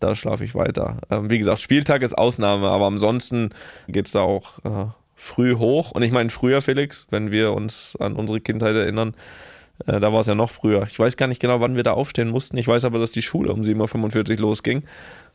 [0.00, 0.98] Da schlafe ich weiter.
[1.10, 3.50] Ähm, wie gesagt, Spieltag ist Ausnahme, aber ansonsten
[3.88, 5.92] geht's da auch äh, früh hoch.
[5.92, 9.14] Und ich meine, früher, Felix, wenn wir uns an unsere Kindheit erinnern,
[9.86, 10.84] äh, da war es ja noch früher.
[10.88, 12.56] Ich weiß gar nicht genau, wann wir da aufstehen mussten.
[12.58, 14.82] Ich weiß aber, dass die Schule um 7.45 Uhr losging.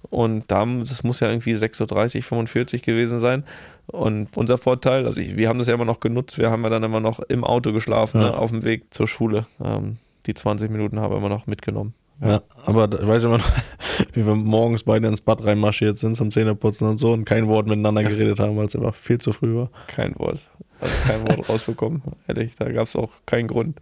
[0.10, 3.43] Und da, das muss ja irgendwie 6.30 Uhr, 45 gewesen sein.
[3.88, 6.69] Und unser Vorteil, also ich, wir haben das ja immer noch genutzt, wir haben ja
[6.69, 8.30] dann immer noch im Auto geschlafen, Ja.
[8.32, 9.45] ne, auf dem Weg zur Schule.
[9.63, 11.93] Ähm, die 20 Minuten haben wir immer noch mitgenommen.
[12.21, 13.49] Ja, aber da- ich weiß immer noch,
[14.13, 17.67] wie wir morgens beide ins Bad reinmarschiert sind zum Zähneputzen und so und kein Wort
[17.67, 19.69] miteinander geredet haben, weil es einfach viel zu früh war.
[19.88, 20.49] Kein Wort.
[20.81, 22.01] Also kein Wort rausbekommen.
[22.27, 23.77] Ehrlich, da gab es auch keinen Grund.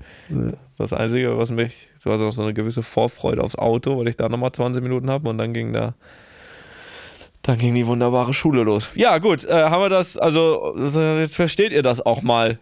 [0.78, 4.18] Das Einzige, was mich, so war so so eine gewisse Vorfreude aufs Auto, weil ich
[4.18, 5.94] da nochmal 20 Minuten habe und dann ging da,
[7.44, 8.90] dann ging die wunderbare Schule los.
[8.96, 12.60] Ja, gut, äh, haben wir das, also äh, jetzt versteht ihr das auch mal.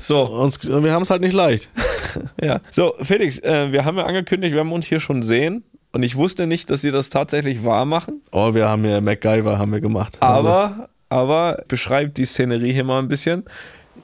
[0.00, 1.70] So, Uns, wir haben es halt nicht leicht.
[2.40, 2.60] ja.
[2.70, 6.16] So, Felix, äh, wir haben ja angekündigt, wir haben uns hier schon sehen und ich
[6.16, 8.20] wusste nicht, dass sie das tatsächlich wahr machen.
[8.32, 10.18] Oh, wir haben ja MacGyver haben wir gemacht.
[10.20, 13.44] Also, Aber, aber beschreibt die Szenerie hier mal ein bisschen.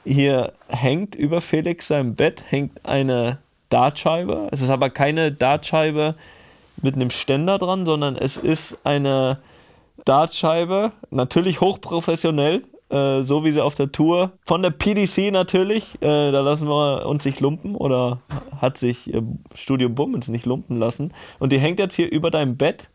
[0.05, 3.39] Hier hängt über Felix seinem Bett hängt eine
[3.69, 4.47] Dartscheibe.
[4.51, 6.15] Es ist aber keine Dartscheibe
[6.81, 9.39] mit einem Ständer dran, sondern es ist eine
[10.05, 15.95] Dartscheibe, natürlich hochprofessionell, äh, so wie sie auf der Tour von der PDC natürlich.
[16.01, 18.19] Äh, da lassen wir uns nicht lumpen oder
[18.61, 19.23] hat sich äh,
[19.55, 21.11] Studio Bummens nicht lumpen lassen.
[21.39, 22.89] Und die hängt jetzt hier über deinem Bett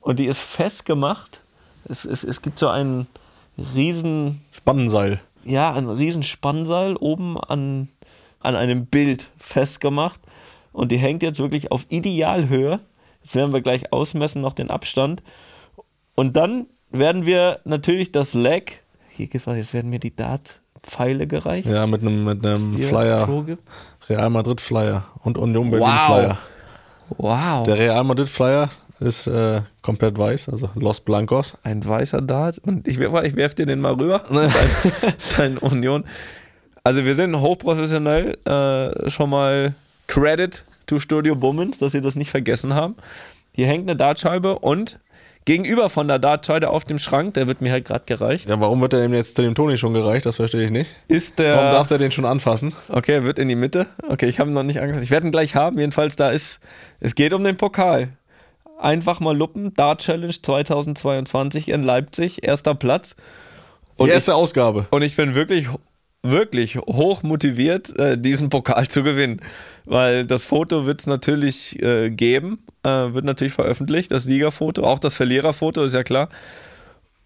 [0.00, 1.42] und die ist festgemacht.
[1.88, 3.06] Es, es, es gibt so einen
[3.74, 5.20] riesen, Spannenseil.
[5.44, 7.88] Ja, ein riesen Spannseil oben an,
[8.40, 10.20] an einem Bild festgemacht.
[10.72, 12.80] Und die hängt jetzt wirklich auf Idealhöhe.
[13.22, 15.22] Jetzt werden wir gleich ausmessen noch den Abstand.
[16.14, 21.68] Und dann werden wir natürlich das Leg, hier gibt jetzt werden mir die Dart-Pfeile gereicht.
[21.68, 23.58] Ja, mit einem mit einem er Flyer.
[24.08, 26.06] Real Madrid Flyer und Union Berlin Wow.
[26.06, 26.38] Flyer.
[27.18, 27.62] Wow.
[27.64, 28.68] Der Real Madrid Flyer
[29.00, 31.56] ist äh, komplett weiß, also Los Blancos.
[31.62, 34.50] ein weißer Dart und ich, ich werf dir den mal rüber, dein,
[35.36, 36.04] dein Union.
[36.84, 39.74] Also wir sind hochprofessionell, äh, schon mal
[40.06, 42.96] Credit to Studio Bummens, dass sie das nicht vergessen haben.
[43.52, 44.98] Hier hängt eine Dartscheibe und
[45.44, 48.80] gegenüber von der Dartscheibe auf dem Schrank, der wird mir halt gerade gereicht, Ja, warum
[48.80, 50.26] wird er dem jetzt zu dem Toni schon gereicht?
[50.26, 50.90] Das verstehe ich nicht.
[51.08, 51.70] ist Warum der.
[51.70, 52.72] darf der den schon anfassen?
[52.88, 53.86] Okay, er wird in die Mitte.
[54.08, 55.02] Okay, ich habe ihn noch nicht angeschaut.
[55.02, 55.78] Ich werde ihn gleich haben.
[55.78, 56.60] Jedenfalls, da ist.
[57.00, 58.08] Es geht um den Pokal.
[58.80, 59.74] Einfach mal luppen.
[59.74, 62.42] Dart Challenge 2022 in Leipzig.
[62.42, 63.14] Erster Platz.
[63.96, 64.86] Und Die ich, erste Ausgabe.
[64.90, 65.68] und ich bin wirklich,
[66.22, 69.40] wirklich hoch motiviert, äh, diesen Pokal zu gewinnen.
[69.84, 72.64] Weil das Foto wird es natürlich äh, geben.
[72.82, 74.10] Äh, wird natürlich veröffentlicht.
[74.10, 74.82] Das Siegerfoto.
[74.84, 76.28] Auch das Verliererfoto, ist ja klar.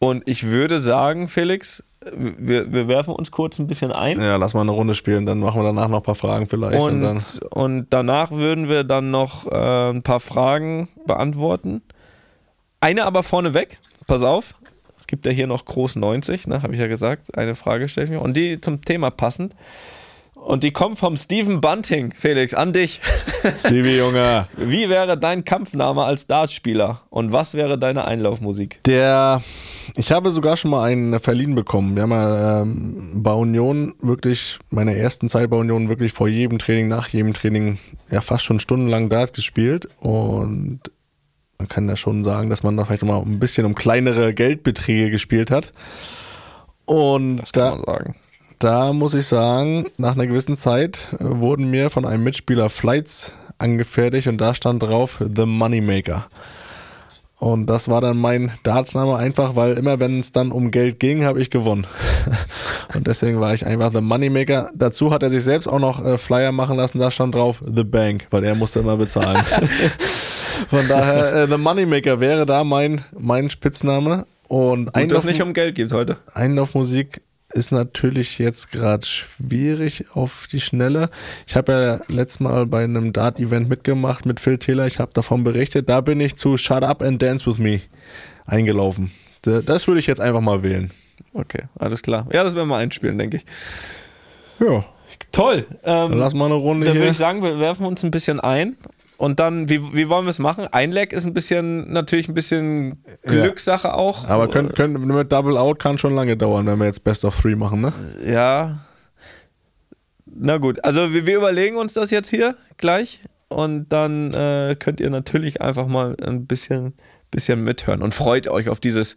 [0.00, 4.20] Und ich würde sagen, Felix, wir, wir werfen uns kurz ein bisschen ein.
[4.20, 6.80] Ja, lass mal eine Runde spielen, dann machen wir danach noch ein paar Fragen vielleicht.
[6.80, 11.82] Und, dann, Und, und danach würden wir dann noch äh, ein paar Fragen beantworten.
[12.80, 14.54] Eine aber vorneweg, pass auf,
[14.96, 18.06] es gibt ja hier noch Groß 90, ne, habe ich ja gesagt, eine Frage stelle
[18.06, 18.20] ich mir.
[18.20, 19.54] Und die zum Thema passend.
[20.44, 23.00] Und die kommt vom Stephen Bunting, Felix, an dich.
[23.56, 24.46] Stevie, Junge.
[24.58, 27.00] Wie wäre dein Kampfname als Dartspieler?
[27.08, 28.80] Und was wäre deine Einlaufmusik?
[28.84, 29.40] Der,
[29.96, 31.96] ich habe sogar schon mal einen verliehen bekommen.
[31.96, 36.58] Wir haben ja ähm, bei Union wirklich, meiner ersten Zeit bei Union wirklich vor jedem
[36.58, 37.78] Training, nach jedem Training,
[38.10, 39.88] ja fast schon stundenlang Dart gespielt.
[40.00, 40.80] Und
[41.56, 45.10] man kann ja schon sagen, dass man da vielleicht mal ein bisschen um kleinere Geldbeträge
[45.10, 45.72] gespielt hat.
[46.84, 48.14] Und da, Kann man sagen.
[48.64, 53.36] Da muss ich sagen, nach einer gewissen Zeit äh, wurden mir von einem Mitspieler Flights
[53.58, 56.26] angefertigt und da stand drauf The Moneymaker.
[57.38, 61.26] Und das war dann mein Dartsname einfach, weil immer wenn es dann um Geld ging,
[61.26, 61.86] habe ich gewonnen.
[62.94, 64.70] und deswegen war ich einfach The Moneymaker.
[64.74, 67.84] Dazu hat er sich selbst auch noch äh, Flyer machen lassen, da stand drauf The
[67.84, 69.44] Bank, weil er musste immer bezahlen.
[70.68, 74.24] Von daher, äh, The Moneymaker wäre da mein, mein Spitzname.
[74.48, 76.16] Und Einlauf- es nicht um Geld geht heute.
[76.32, 77.20] Einlaufmusik
[77.54, 81.08] ist natürlich jetzt gerade schwierig auf die Schnelle.
[81.46, 84.86] Ich habe ja letztes Mal bei einem Dart-Event mitgemacht mit Phil Taylor.
[84.86, 85.88] Ich habe davon berichtet.
[85.88, 87.80] Da bin ich zu Shut Up and Dance With Me
[88.44, 89.12] eingelaufen.
[89.42, 90.90] Das würde ich jetzt einfach mal wählen.
[91.32, 92.26] Okay, alles klar.
[92.32, 93.44] Ja, das werden wir einspielen, denke ich.
[94.58, 94.84] Ja,
[95.32, 95.66] Toll.
[95.84, 98.40] Ähm, dann lass mal eine Runde Dann würde ich sagen, wir werfen uns ein bisschen
[98.40, 98.76] ein.
[99.16, 100.66] Und dann, wie, wie wollen wir es machen?
[100.72, 104.28] Einleck ist ein bisschen, natürlich ein bisschen Glückssache auch.
[104.28, 107.40] Aber können, können, mit Double Out kann schon lange dauern, wenn wir jetzt Best of
[107.40, 107.92] Three machen, ne?
[108.26, 108.84] Ja.
[110.26, 113.20] Na gut, also wir, wir überlegen uns das jetzt hier gleich.
[113.48, 116.94] Und dann äh, könnt ihr natürlich einfach mal ein bisschen,
[117.34, 119.16] bisschen mithören und freut euch auf dieses,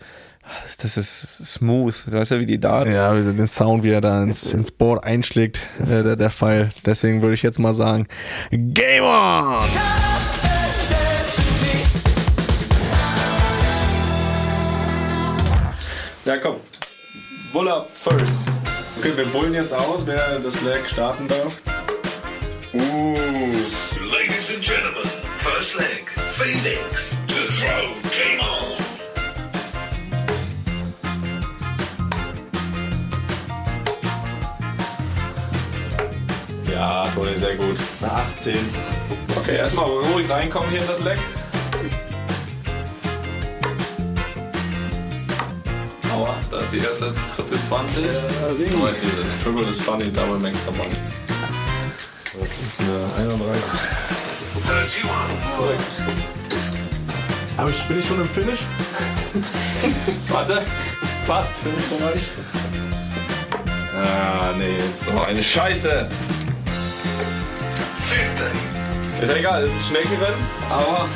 [0.81, 2.95] das ist smooth, weißt du, wie die Darts.
[2.95, 6.71] Ja, wie den Sound, wie er da ins, ins Board einschlägt, äh, der, der Pfeil.
[6.85, 8.07] Deswegen würde ich jetzt mal sagen,
[8.51, 9.65] Game on!
[16.25, 16.55] Ja, komm.
[17.53, 18.47] Buller first.
[18.97, 21.61] Okay, wir bullen jetzt aus, wer das Leg starten darf.
[22.73, 27.26] Ladies and gentlemen, first leg, Phoenix
[36.77, 37.75] Ja, Toni, sehr gut.
[38.01, 38.55] Eine 18.
[39.35, 41.17] Okay, erstmal ruhig reinkommen hier in das Leck.
[46.13, 48.03] Aua, da ist die erste Triple 20.
[48.69, 50.87] Du weißt, das Triple ist funny, Double Max dabei.
[52.33, 53.63] Das ist eine 31.
[54.69, 56.36] 31.
[57.57, 58.59] Aber ich, bin ich schon im Finish?
[60.29, 60.63] Warte,
[61.25, 61.55] fast.
[63.95, 66.07] Ah, nee, jetzt Oh, eine Scheiße.
[69.15, 69.21] 50.
[69.23, 70.39] Ist ja egal, ist ein Schneckenrennen,
[70.69, 71.07] aber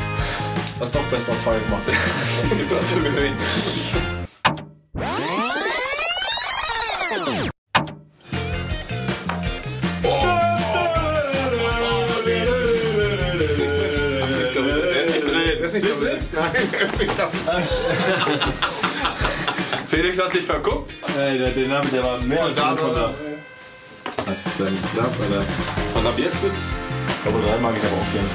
[0.80, 1.82] das doch Best of Five macht.
[2.42, 3.36] es gibt was zu gewinnen.
[19.88, 20.92] Felix hat sich verguckt.
[21.18, 23.12] Ey, der, den haben der war mehr als da
[24.26, 25.42] Was ist denn Platz, Alter?
[25.94, 26.78] Und ab jetzt wird's.
[27.26, 28.28] Aber drei mag ich aber auch gerne.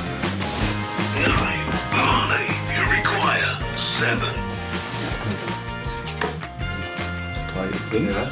[1.16, 1.70] Nine.
[1.92, 4.36] Barney, you require seven.
[7.54, 8.30] Drei ist drin, ja.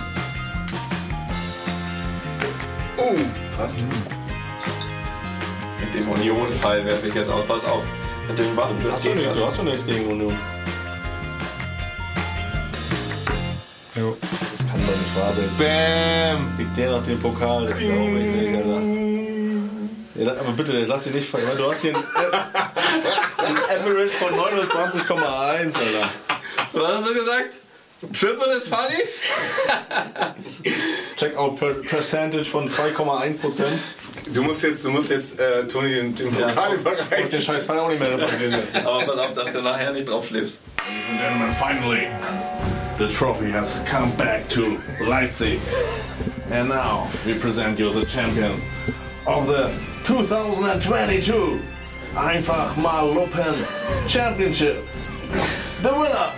[2.97, 3.15] Oh,
[3.57, 3.75] fast.
[5.79, 7.45] Mit dem Union-Fall werfe ich jetzt aus.
[7.45, 7.83] Pass auf.
[8.27, 9.41] Mit den Waffen Gegners.
[9.41, 10.37] hast doch nichts gegen Union.
[13.95, 14.17] Jo.
[14.21, 15.49] Das kann doch nicht wahr sein.
[15.57, 16.57] Bam!
[16.57, 17.65] Kriegt der noch den Pokal?
[17.65, 18.81] Das glaube ich nicht, Alter.
[20.15, 21.45] Ja, aber bitte, lass dich nicht fallen.
[21.57, 22.03] Du hast hier ein,
[23.37, 26.09] ein Average von 29,1, Alter.
[26.73, 27.57] Was hast du gesagt?
[28.13, 29.01] Triple ist funny?
[31.17, 33.79] Checkout per Percentage von 2,1 Prozent.
[34.33, 37.41] Du musst jetzt, du musst jetzt äh, Toni den, den Pokal Den überreichen.
[37.41, 38.85] scheiß Fall auch nicht mehr reparieren jetzt.
[38.85, 40.59] Aber pass auf, dass du nachher nicht drauf schläfst.
[40.77, 42.07] Ladies and gentlemen, finally,
[42.99, 45.59] the trophy has come back to Leipzig.
[46.51, 48.61] And now we present you the champion
[49.25, 49.69] of the
[50.05, 51.59] 2022
[52.15, 53.53] Einfach mal Lupen
[54.07, 54.77] Championship.
[55.83, 56.31] The winner,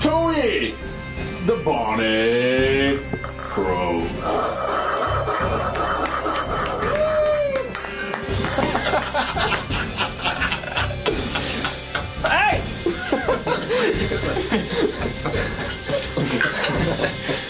[0.00, 0.74] Tony,
[1.46, 2.98] the Bonnie
[3.52, 4.02] Crow.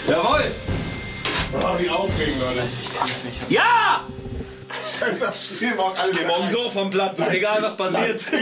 [0.09, 0.51] Jawohl!
[1.53, 2.67] Oh, wie aufregend, Leute.
[3.47, 4.05] Ja!
[4.99, 6.17] Scheiß das Spiel war auch alles.
[6.27, 8.19] Morgen so vom Platz, egal was passiert.
[8.19, 8.33] so,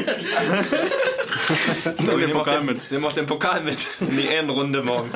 [2.17, 2.91] den nimm auch Pokal den, mit.
[2.91, 5.11] Nimm auch den Pokal mit in die Ehrenrunde morgen.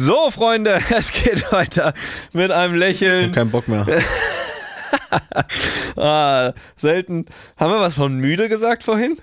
[0.00, 1.92] So, Freunde, es geht weiter
[2.32, 3.32] mit einem Lächeln.
[3.32, 3.84] Kein Bock mehr.
[5.96, 7.26] Ah, selten.
[7.58, 9.18] Haben wir was von müde gesagt vorhin?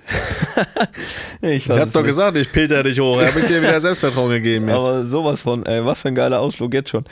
[1.42, 3.20] ich Ich hab doch gesagt, ich pilter dich hoch.
[3.20, 4.78] Hat mir dir wieder Selbstvertrauen gegeben jetzt.
[4.78, 7.06] Aber sowas von, ey, was für ein geiler Ausflug jetzt schon.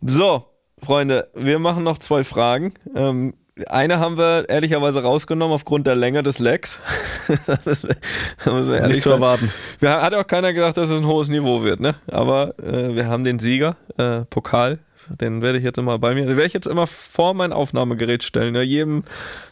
[0.00, 0.46] So,
[0.82, 2.74] Freunde, wir machen noch zwei Fragen.
[2.94, 3.34] Ähm,
[3.66, 6.80] eine haben wir ehrlicherweise rausgenommen aufgrund der Länge des Legs.
[7.46, 7.96] da müssen wir,
[8.44, 9.50] da müssen wir Nicht zu erwarten.
[9.80, 11.94] Wir, hat auch keiner gedacht, dass es ein hohes Niveau wird, ne?
[12.10, 14.78] Aber äh, wir haben den Sieger, äh, Pokal.
[15.20, 18.22] Den werde ich jetzt immer bei mir, den werde ich jetzt immer vor mein Aufnahmegerät
[18.22, 18.54] stellen.
[18.54, 19.04] Ja, jedem,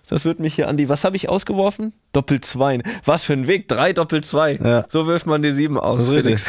[0.08, 1.94] das wird mich hier an die, was habe ich ausgeworfen?
[2.12, 2.82] Doppel zwei.
[3.04, 4.58] Was für ein Weg, drei Doppel zwei.
[4.62, 4.84] Ja.
[4.88, 6.10] So wirft man die sieben aus.
[6.10, 6.42] Richtig.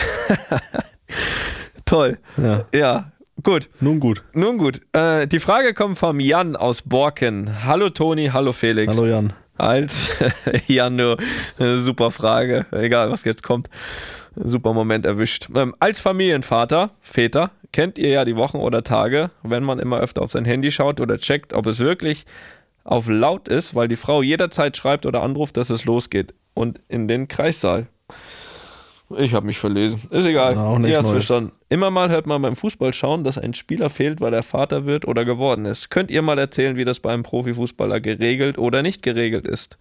[1.85, 2.17] Toll.
[2.35, 2.65] Ja.
[2.73, 3.11] Ja,
[3.43, 3.69] gut.
[3.79, 4.23] Nun gut.
[4.33, 4.81] Nun gut.
[4.93, 7.63] Äh, die Frage kommt vom Jan aus Borken.
[7.65, 8.97] Hallo Toni, hallo Felix.
[8.97, 9.33] Hallo Jan.
[9.57, 10.13] Als
[10.67, 11.17] Jan, du,
[11.57, 12.65] äh, super Frage.
[12.71, 13.69] Egal, was jetzt kommt.
[14.35, 15.47] Super Moment erwischt.
[15.55, 20.21] Ähm, als Familienvater, Väter, kennt ihr ja die Wochen oder Tage, wenn man immer öfter
[20.21, 22.25] auf sein Handy schaut oder checkt, ob es wirklich
[22.83, 26.33] auf laut ist, weil die Frau jederzeit schreibt oder anruft, dass es losgeht.
[26.53, 27.87] Und in den Kreissaal.
[29.09, 30.01] Ich habe mich verlesen.
[30.09, 30.55] Ist egal.
[30.55, 31.53] Ja, auch Ihr habt's verstanden.
[31.69, 35.07] Immer mal hört man beim Fußball schauen, dass ein Spieler fehlt, weil er Vater wird
[35.07, 35.89] oder geworden ist.
[35.89, 39.77] Könnt ihr mal erzählen, wie das bei einem Profifußballer geregelt oder nicht geregelt ist?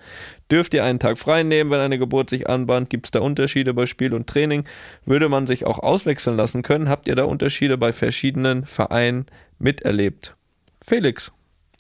[0.48, 2.88] Dürft ihr einen Tag frei nehmen, wenn eine Geburt sich anbahnt?
[2.88, 4.64] Gibt es da Unterschiede bei Spiel und Training?
[5.04, 6.88] Würde man sich auch auswechseln lassen können?
[6.88, 9.26] Habt ihr da Unterschiede bei verschiedenen Vereinen
[9.58, 10.36] miterlebt?
[10.84, 11.32] Felix,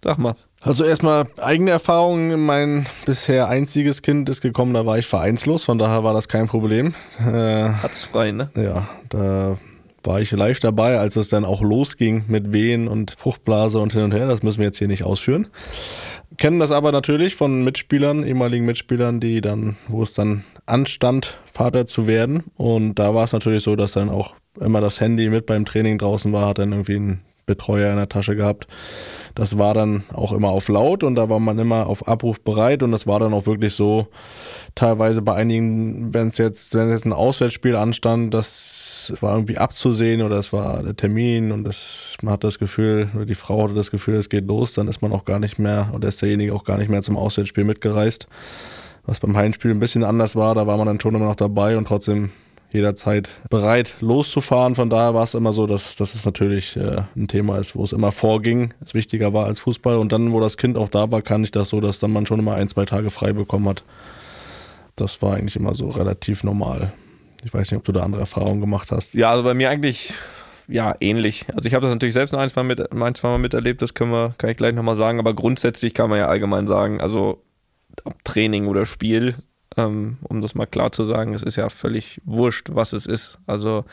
[0.02, 0.34] sag mal.
[0.66, 2.44] Also erstmal eigene Erfahrungen.
[2.44, 6.48] Mein bisher einziges Kind ist gekommen, da war ich vereinslos, von daher war das kein
[6.48, 6.94] Problem.
[7.20, 8.50] Äh, Hat's frei, ne?
[8.56, 9.58] ja, da
[10.02, 14.02] war ich live dabei, als es dann auch losging mit Wehen und Fruchtblase und hin
[14.02, 14.26] und her.
[14.26, 15.46] Das müssen wir jetzt hier nicht ausführen.
[16.36, 21.86] Kennen das aber natürlich von Mitspielern, ehemaligen Mitspielern, die dann, wo es dann anstand, Vater
[21.86, 22.42] zu werden.
[22.56, 25.98] Und da war es natürlich so, dass dann auch immer das Handy mit beim Training
[25.98, 28.66] draußen war, hat dann irgendwie ein Betreuer in der Tasche gehabt.
[29.36, 32.82] Das war dann auch immer auf laut und da war man immer auf Abruf bereit
[32.82, 34.08] und das war dann auch wirklich so,
[34.74, 40.22] teilweise bei einigen, wenn es jetzt, wenn jetzt ein Auswärtsspiel anstand, das war irgendwie abzusehen
[40.22, 43.74] oder es war der Termin und das, man hat das Gefühl, oder die Frau hatte
[43.74, 46.52] das Gefühl, es geht los, dann ist man auch gar nicht mehr, oder ist derjenige
[46.52, 48.26] auch gar nicht mehr zum Auswärtsspiel mitgereist.
[49.04, 51.78] Was beim Heimspiel ein bisschen anders war, da war man dann schon immer noch dabei
[51.78, 52.30] und trotzdem
[52.76, 54.74] jederzeit bereit loszufahren.
[54.74, 57.82] Von daher war es immer so, dass, dass es natürlich äh, ein Thema ist, wo
[57.82, 59.96] es immer vorging, es wichtiger war als Fußball.
[59.96, 62.26] Und dann, wo das Kind auch da war, kann ich das so, dass dann man
[62.26, 63.82] schon immer ein, zwei Tage frei bekommen hat.
[64.94, 66.92] Das war eigentlich immer so relativ normal.
[67.44, 69.14] Ich weiß nicht, ob du da andere Erfahrungen gemacht hast.
[69.14, 70.14] Ja, also bei mir eigentlich
[70.68, 71.46] ja ähnlich.
[71.54, 73.94] Also ich habe das natürlich selbst noch ein, zwei, mit, ein, zwei Mal miterlebt, das
[73.94, 77.42] können wir, kann ich gleich nochmal sagen, aber grundsätzlich kann man ja allgemein sagen, also
[78.04, 79.34] ob Training oder Spiel,
[79.76, 83.38] ähm, um das mal klar zu sagen, es ist ja völlig wurscht, was es ist.
[83.46, 83.84] Also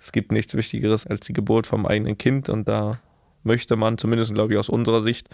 [0.00, 3.00] es gibt nichts Wichtigeres als die Geburt vom eigenen Kind und da
[3.46, 5.28] möchte man, zumindest glaube ich aus unserer Sicht,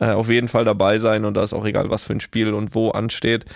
[0.00, 2.52] äh, auf jeden Fall dabei sein und da ist auch egal, was für ein Spiel
[2.52, 3.46] und wo ansteht.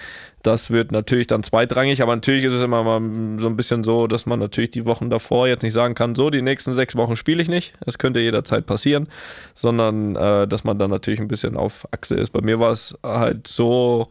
[0.42, 3.00] Das wird natürlich dann zweitrangig, aber natürlich ist es immer mal
[3.40, 6.30] so ein bisschen so, dass man natürlich die Wochen davor jetzt nicht sagen kann, so
[6.30, 7.74] die nächsten sechs Wochen spiele ich nicht.
[7.84, 9.08] Es könnte jederzeit passieren,
[9.54, 12.30] sondern äh, dass man dann natürlich ein bisschen auf Achse ist.
[12.30, 14.10] Bei mir war es halt so,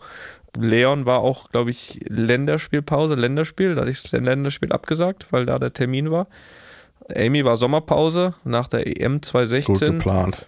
[0.57, 5.59] Leon war auch, glaube ich, Länderspielpause, Länderspiel, da hatte ich das Länderspiel abgesagt, weil da
[5.59, 6.27] der Termin war.
[7.13, 9.99] Amy war Sommerpause nach der EM Gut 2016.
[9.99, 10.45] geplant,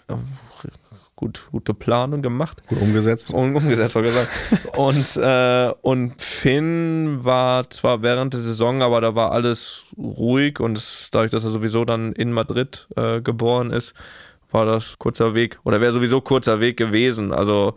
[1.15, 2.61] Gut, gute Planung gemacht.
[2.67, 3.33] gut umgesetzt.
[3.33, 4.29] Um, umgesetzt, war gesagt.
[4.77, 10.77] und, äh, und Finn war zwar während der Saison, aber da war alles ruhig und
[10.77, 13.95] es, dadurch, dass er sowieso dann in Madrid äh, geboren ist,
[14.51, 17.33] war das kurzer Weg oder wäre sowieso kurzer Weg gewesen.
[17.33, 17.73] Also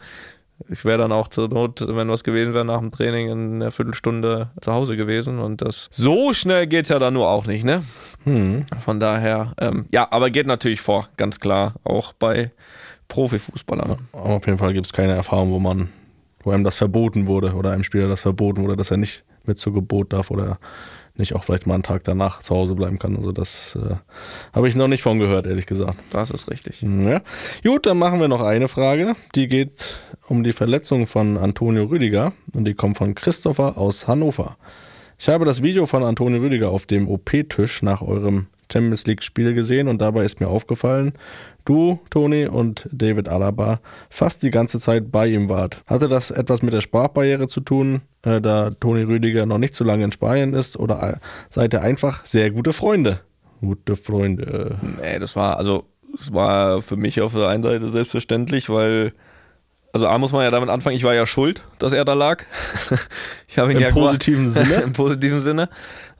[0.68, 3.70] ich wäre dann auch zur Not, wenn was gewesen wäre, nach dem Training in einer
[3.70, 5.38] Viertelstunde zu Hause gewesen.
[5.38, 7.82] Und das so schnell geht's ja dann nur auch nicht, ne?
[8.24, 8.66] Hm.
[8.80, 12.50] Von daher, ähm, ja, aber geht natürlich vor, ganz klar, auch bei
[13.08, 13.98] Profifußballern.
[14.12, 15.88] Aber auf jeden Fall gibt es keine Erfahrung, wo man,
[16.42, 19.58] wo einem das verboten wurde oder einem Spieler das verboten wurde, dass er nicht mit
[19.58, 20.58] zur Gebot darf oder
[21.20, 23.16] nicht auch vielleicht mal einen Tag danach zu Hause bleiben kann.
[23.16, 23.94] Also das äh,
[24.52, 25.96] habe ich noch nicht von gehört, ehrlich gesagt.
[26.10, 26.82] Das ist richtig.
[26.82, 27.20] Ja.
[27.62, 29.14] Gut, dann machen wir noch eine Frage.
[29.34, 34.56] Die geht um die Verletzung von Antonio Rüdiger und die kommt von Christopher aus Hannover.
[35.18, 39.88] Ich habe das Video von Antonio Rüdiger auf dem OP-Tisch nach eurem Champions League-Spiel gesehen
[39.88, 41.12] und dabei ist mir aufgefallen,
[41.64, 45.82] du, Toni und David Alaba fast die ganze Zeit bei ihm wart.
[45.86, 49.84] Hatte das etwas mit der Sprachbarriere zu tun, äh, da Toni Rüdiger noch nicht so
[49.84, 51.16] lange in Spanien ist oder äh,
[51.48, 53.20] seid ihr einfach sehr gute Freunde?
[53.60, 54.78] Gute Freunde.
[55.00, 59.12] Nee, das war, also, es war für mich auf der einen Seite selbstverständlich, weil,
[59.92, 62.44] also A muss man ja damit anfangen, ich war ja schuld, dass er da lag.
[63.48, 64.74] ich habe ihn Im ja positiven Sinne?
[64.84, 65.68] Im positiven Sinne.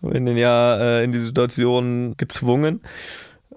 [0.03, 2.81] Habe ihn ja äh, in die Situation gezwungen.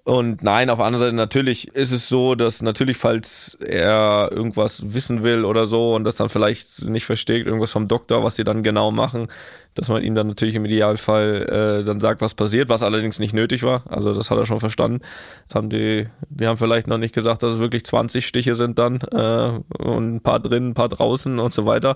[0.06, 4.94] Und nein, auf der anderen Seite natürlich ist es so, dass natürlich, falls er irgendwas
[4.94, 8.44] wissen will oder so und das dann vielleicht nicht versteht, irgendwas vom Doktor, was sie
[8.44, 9.30] dann genau machen,
[9.76, 13.34] dass man ihm dann natürlich im Idealfall äh, dann sagt, was passiert, was allerdings nicht
[13.34, 13.84] nötig war.
[13.90, 15.02] Also das hat er schon verstanden.
[15.48, 18.78] Das haben die, die haben vielleicht noch nicht gesagt, dass es wirklich 20 Stiche sind
[18.80, 21.96] dann äh, und ein paar drin, ein paar draußen und so weiter.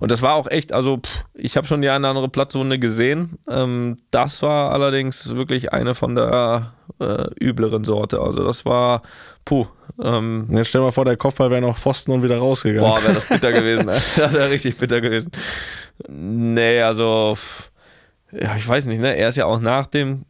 [0.00, 2.78] Und das war auch echt, also pff, ich habe schon die eine oder andere Platzwunde
[2.78, 3.38] gesehen.
[3.48, 8.20] Ähm, das war allerdings wirklich eine von der äh, übleren Sorte.
[8.20, 9.02] Also das war,
[9.44, 9.66] puh,
[10.02, 12.88] ähm, Jetzt stell mal vor, der Kopfball wäre noch Pfosten und wieder rausgegangen.
[12.88, 13.88] Boah, wäre das bitter gewesen.
[13.88, 14.00] ey.
[14.16, 15.30] Das wäre richtig bitter gewesen.
[16.06, 17.36] Nee, also,
[18.30, 19.16] ja, ich weiß nicht, ne?
[19.16, 20.24] Er ist ja auch nach dem,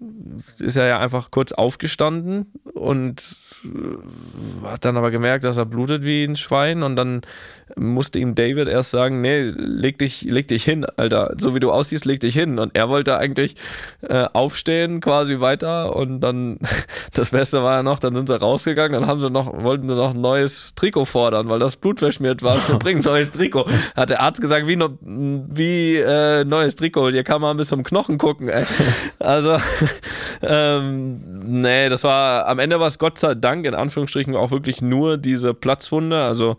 [0.59, 6.05] ist er ja einfach kurz aufgestanden und äh, hat dann aber gemerkt, dass er blutet
[6.05, 7.23] wie ein Schwein und dann
[7.77, 11.71] musste ihm David erst sagen, nee, leg dich, leg dich hin, Alter, so wie du
[11.71, 12.59] aussiehst, leg dich hin.
[12.59, 13.57] Und er wollte eigentlich
[14.03, 16.59] äh, aufstehen, quasi weiter und dann,
[17.15, 19.95] das Beste war ja noch, dann sind sie rausgegangen, dann haben sie noch, wollten sie
[19.95, 23.67] noch ein neues Trikot fordern, weil das Blut verschmiert war, so bring ein neues Trikot.
[23.97, 27.83] Hat der Arzt gesagt, wie, no, wie äh, neues Trikot, hier kann man bis zum
[27.83, 28.65] Knochen gucken, ey.
[29.19, 29.59] Also,
[30.43, 31.21] ähm,
[31.61, 35.19] nee, das war, am Ende war es Gott sei Dank, in Anführungsstrichen, auch wirklich nur
[35.19, 36.57] diese Platzwunde, also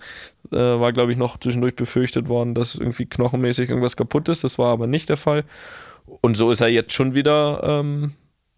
[0.51, 4.43] äh, war, glaube ich, noch zwischendurch befürchtet worden, dass irgendwie knochenmäßig irgendwas kaputt ist.
[4.43, 5.43] Das war aber nicht der Fall.
[6.21, 8.13] Und so ist er jetzt schon wieder ähm,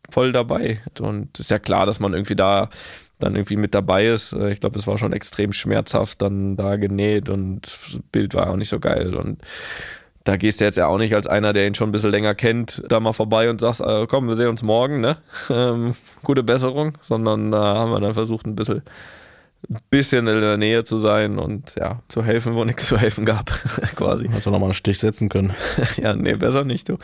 [0.10, 0.82] voll dabei.
[1.00, 2.70] Und ist ja klar, dass man irgendwie da
[3.20, 4.34] dann irgendwie mit dabei ist.
[4.34, 8.50] Äh, Ich glaube, es war schon extrem schmerzhaft dann da genäht und das Bild war
[8.50, 9.14] auch nicht so geil.
[9.16, 9.42] Und
[10.24, 12.36] da gehst du jetzt ja auch nicht als einer, der ihn schon ein bisschen länger
[12.36, 15.18] kennt, da mal vorbei und sagst, äh, komm, wir sehen uns morgen, ne?
[15.50, 18.84] Ähm, gute Besserung, sondern da haben wir dann versucht, ein bisschen
[19.90, 23.46] bisschen in der Nähe zu sein und ja, zu helfen, wo nichts zu helfen gab,
[23.96, 24.28] quasi.
[24.28, 25.54] Hätte noch mal einen Stich setzen können.
[25.98, 26.98] Ja, nee, besser nicht, du.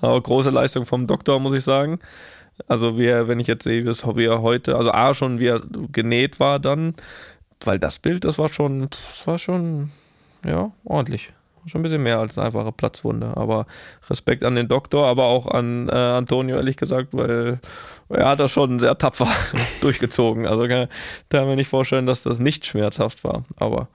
[0.00, 1.98] Aber große Leistung vom Doktor, muss ich sagen.
[2.68, 5.62] Also, wie er, wenn ich jetzt sehe, wie er heute, also A, schon wie er
[5.92, 6.94] genäht war dann,
[7.64, 9.90] weil das Bild, das war schon, das war schon,
[10.44, 11.32] ja, ordentlich.
[11.66, 13.36] Schon ein bisschen mehr als eine einfache Platzwunde.
[13.36, 13.66] Aber
[14.08, 17.60] Respekt an den Doktor, aber auch an äh, Antonio, ehrlich gesagt, weil
[18.08, 19.28] er hat das schon sehr tapfer
[19.80, 20.46] durchgezogen.
[20.46, 20.88] Also kann,
[21.28, 23.44] kann mir nicht vorstellen, dass das nicht schmerzhaft war.
[23.56, 23.88] Aber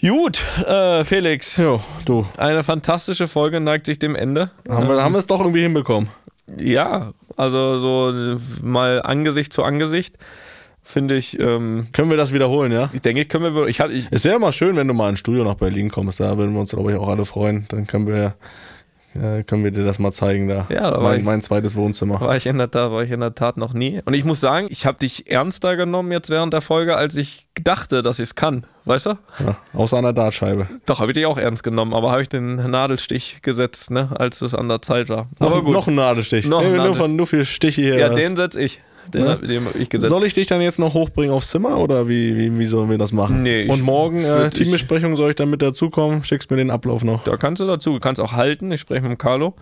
[0.00, 1.56] gut, äh, Felix.
[1.56, 2.26] Jo, du.
[2.36, 4.50] Eine fantastische Folge neigt sich dem Ende.
[4.68, 6.10] Haben wir, haben wir es doch irgendwie hinbekommen.
[6.58, 10.16] Ja, also so mal Angesicht zu Angesicht
[10.88, 12.90] finde ich, ähm, Können wir das wiederholen, ja?
[12.92, 15.44] ich denke, können wir, ich ich, Es wäre mal schön, wenn du mal ins Studio
[15.44, 16.20] nach Berlin kommst.
[16.20, 17.66] Da würden wir uns, glaube ich, auch alle freuen.
[17.68, 18.34] Dann können wir,
[19.14, 20.66] äh, können wir dir das mal zeigen da.
[20.70, 22.20] Ja, da mein, ich- mein zweites Wohnzimmer.
[22.20, 24.00] war ich in der Tat, war ich in der Tat noch nie.
[24.04, 27.46] Und ich muss sagen, ich habe dich ernster genommen jetzt während der Folge, als ich
[27.62, 28.64] dachte, dass ich es kann.
[28.84, 29.10] Weißt du?
[29.40, 30.68] Ja, außer an der Dartscheibe.
[30.86, 34.40] Doch, habe ich dich auch ernst genommen, aber habe ich den Nadelstich gesetzt, ne, als
[34.40, 35.28] es an der Zeit war.
[35.40, 35.74] Noch, aber gut.
[35.74, 36.46] noch ein Nadelstich.
[36.46, 37.98] Noch ein Ey, nur, Nadel- von, nur für Stiche hier.
[37.98, 38.80] ja, den setz ich.
[39.14, 39.38] Den, Ne?
[39.38, 40.12] den hab ich gesetzt.
[40.14, 42.98] Soll ich dich dann jetzt noch hochbringen aufs Zimmer oder wie, wie, wie sollen wir
[42.98, 43.42] das machen?
[43.42, 46.24] Nee, Und morgen äh, Teambesprechung soll ich dann mit dazukommen?
[46.24, 47.24] Schickst mir den Ablauf noch.
[47.24, 48.70] Da kannst du dazu, du kannst auch halten.
[48.72, 49.54] Ich spreche mit Carlo,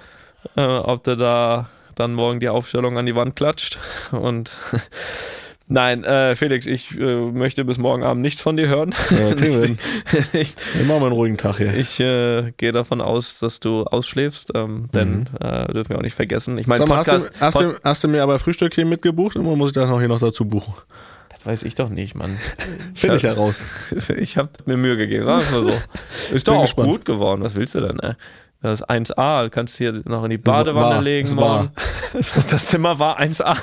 [0.56, 3.78] äh, ob der da dann morgen die Aufstellung an die Wand klatscht.
[4.12, 4.50] Und
[5.68, 8.94] nein, äh, Felix, ich äh, möchte bis morgen Abend nichts von dir hören.
[9.10, 9.78] Ja, hin.
[10.32, 11.74] ich Wir machen mal einen ruhigen Tag hier.
[11.74, 16.14] ich äh, gehe davon aus, dass du ausschläfst, ähm, denn äh, dürfen wir auch nicht
[16.14, 16.58] vergessen.
[16.58, 16.88] Ich meine, Mhm.
[16.90, 19.70] Mal, hast, Podcast, du, hast, du, hast du mir aber Frühstück hier mitgebucht oder muss
[19.70, 20.74] ich das noch hier noch dazu buchen?
[21.30, 22.38] das weiß ich doch nicht, Mann.
[22.94, 23.60] Finde ich heraus.
[24.16, 26.34] Ich habe mir Mühe gegeben, sagen wir mal so.
[26.34, 26.88] Ist doch bin auch gespannt.
[26.90, 27.42] gut geworden.
[27.42, 27.98] Was willst du denn?
[28.00, 28.12] Ey?
[28.62, 31.70] Das ist 1A, du kannst hier noch in die Badewanne war, legen morgen.
[32.14, 33.56] Das Zimmer war 1A.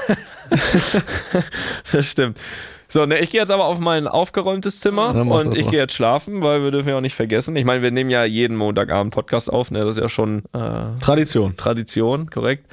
[1.92, 2.40] das stimmt.
[2.88, 5.96] So, ne, ich gehe jetzt aber auf mein aufgeräumtes Zimmer Ja, und ich gehe jetzt
[5.96, 7.56] schlafen, weil wir dürfen ja auch nicht vergessen.
[7.56, 9.80] Ich meine, wir nehmen ja jeden Montagabend Podcast auf, ne?
[9.80, 11.56] Das ist ja schon äh, Tradition.
[11.56, 12.68] Tradition, korrekt.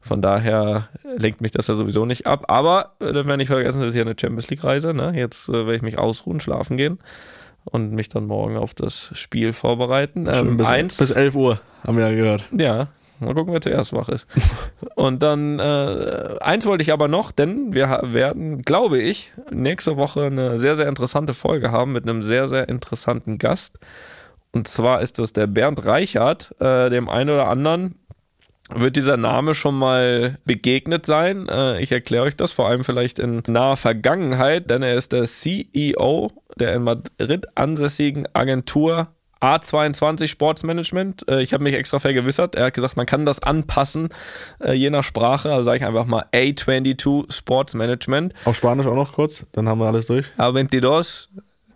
[0.00, 0.88] Von daher
[1.18, 2.44] lenkt mich das ja sowieso nicht ab.
[2.48, 4.94] Aber äh, dürfen wir nicht vergessen, das ist ja eine Champions League-Reise.
[4.94, 5.12] Ne?
[5.14, 6.98] Jetzt äh, werde ich mich ausruhen, schlafen gehen
[7.70, 10.28] und mich dann morgen auf das Spiel vorbereiten.
[10.30, 12.44] Ähm, bis, eins, bis 11 Uhr, haben wir ja gehört.
[12.52, 12.88] ja,
[13.20, 14.26] mal gucken, wer zuerst wach ist.
[14.94, 20.24] Und dann, äh, eins wollte ich aber noch, denn wir werden, glaube ich, nächste Woche
[20.24, 23.78] eine sehr, sehr interessante Folge haben mit einem sehr, sehr interessanten Gast.
[24.52, 27.96] Und zwar ist das der Bernd Reichert, äh, dem einen oder anderen
[28.74, 31.48] wird dieser Name schon mal begegnet sein.
[31.48, 35.24] Äh, ich erkläre euch das vor allem vielleicht in naher Vergangenheit, denn er ist der
[35.24, 39.08] CEO der in Madrid ansässigen Agentur
[39.40, 41.28] A22 Sportsmanagement.
[41.28, 42.56] Äh, ich habe mich extra vergewissert.
[42.56, 44.08] Er hat gesagt, man kann das anpassen,
[44.60, 45.52] äh, je nach Sprache.
[45.52, 48.34] Also sage ich einfach mal A22 Sportsmanagement.
[48.44, 50.26] Auf Spanisch auch noch kurz, dann haben wir alles durch.
[50.38, 51.28] A22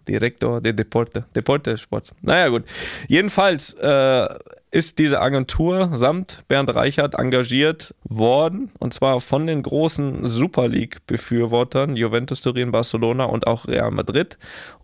[0.08, 1.24] Director de Deporte.
[1.36, 2.12] Deporte Sports.
[2.22, 2.64] Naja, gut.
[3.06, 4.28] Jedenfalls äh,
[4.72, 8.70] ist diese Agentur samt Bernd Reichert engagiert worden.
[8.78, 14.38] Und zwar von den großen Super League-Befürwortern, Juventus Turin, Barcelona und auch Real Madrid,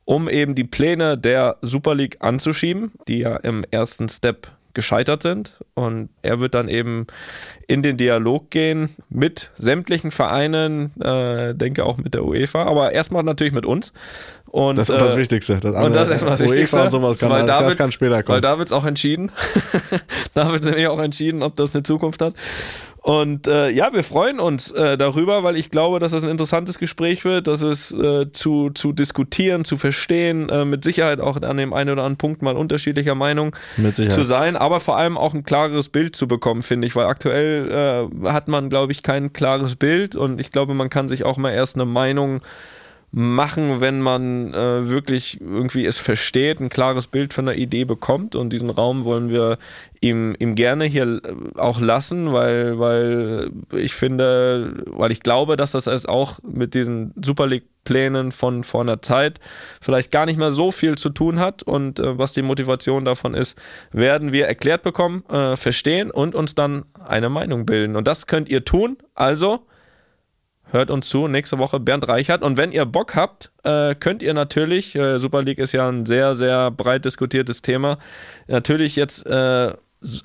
[0.04, 5.56] um eben die Pläne der Super League anzuschieben, die ja im ersten Step gescheitert sind.
[5.74, 7.06] Und er wird dann eben
[7.66, 13.22] in den Dialog gehen mit sämtlichen Vereinen, äh, denke auch mit der UEFA, aber erstmal
[13.22, 13.92] natürlich mit uns.
[14.50, 15.56] Und, Das ist das äh, Wichtigste.
[15.60, 16.82] Das und das ist das Wichtigste.
[16.82, 18.42] Und sowas kann, weil da das kann später Weil kommen.
[18.42, 19.30] da wird es auch entschieden.
[20.34, 22.34] da wird nämlich auch entschieden, ob das eine Zukunft hat.
[23.08, 26.78] Und äh, ja, wir freuen uns äh, darüber, weil ich glaube, dass das ein interessantes
[26.78, 31.56] Gespräch wird, dass es äh, zu, zu diskutieren, zu verstehen, äh, mit Sicherheit auch an
[31.56, 33.56] dem einen oder anderen Punkt mal unterschiedlicher Meinung
[33.94, 38.10] zu sein, aber vor allem auch ein klareres Bild zu bekommen, finde ich, weil aktuell
[38.22, 41.36] äh, hat man, glaube ich, kein klares Bild und ich glaube, man kann sich auch
[41.38, 42.42] mal erst eine Meinung
[43.10, 48.36] machen, wenn man äh, wirklich irgendwie es versteht, ein klares Bild von der Idee bekommt
[48.36, 49.56] und diesen Raum wollen wir
[50.00, 55.72] ihm, ihm gerne hier äh, auch lassen, weil, weil ich finde, weil ich glaube, dass
[55.72, 59.40] das es auch mit diesen Super League Plänen von vor einer Zeit
[59.80, 63.32] vielleicht gar nicht mehr so viel zu tun hat und äh, was die Motivation davon
[63.32, 63.58] ist,
[63.90, 67.96] werden wir erklärt bekommen, äh, verstehen und uns dann eine Meinung bilden.
[67.96, 68.98] Und das könnt ihr tun.
[69.14, 69.60] Also
[70.70, 72.42] hört uns zu, nächste Woche Bernd Reichert.
[72.42, 76.06] Und wenn ihr Bock habt, äh, könnt ihr natürlich, äh, Super League ist ja ein
[76.06, 77.98] sehr, sehr breit diskutiertes Thema,
[78.46, 79.72] natürlich jetzt äh,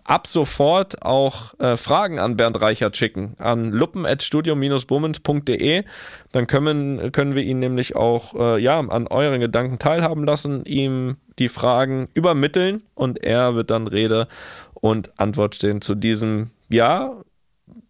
[0.03, 5.83] ab sofort auch äh, Fragen an Bernd Reichert schicken, an luppen.studio-bummens.de.
[6.31, 11.17] Dann können, können wir ihn nämlich auch äh, ja, an euren Gedanken teilhaben lassen, ihm
[11.39, 14.27] die Fragen übermitteln und er wird dann Rede
[14.73, 17.15] und Antwort stehen zu diesem, ja,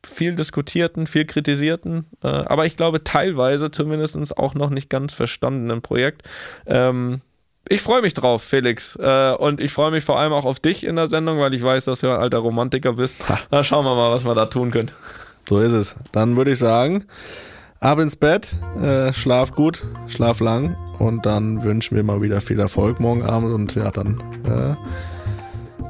[0.06, 5.82] viel diskutierten, viel kritisierten, äh, aber ich glaube teilweise zumindest auch noch nicht ganz verstandenen
[5.82, 6.24] Projekt.
[6.66, 7.22] Ähm,
[7.70, 8.98] ich freue mich drauf, Felix.
[8.98, 11.64] Äh, und ich freue mich vor allem auch auf dich in der Sendung, weil ich
[11.64, 13.22] weiß, dass du ein alter Romantiker bist.
[13.52, 14.92] Na, schauen wir mal, was wir da tun können.
[15.48, 15.96] So ist es.
[16.12, 17.06] Dann würde ich sagen,
[17.80, 18.50] ab ins Bett,
[18.82, 23.54] äh, schlaf gut, schlaf lang und dann wünschen wir mal wieder viel Erfolg morgen Abend
[23.54, 24.76] und ja, dann äh,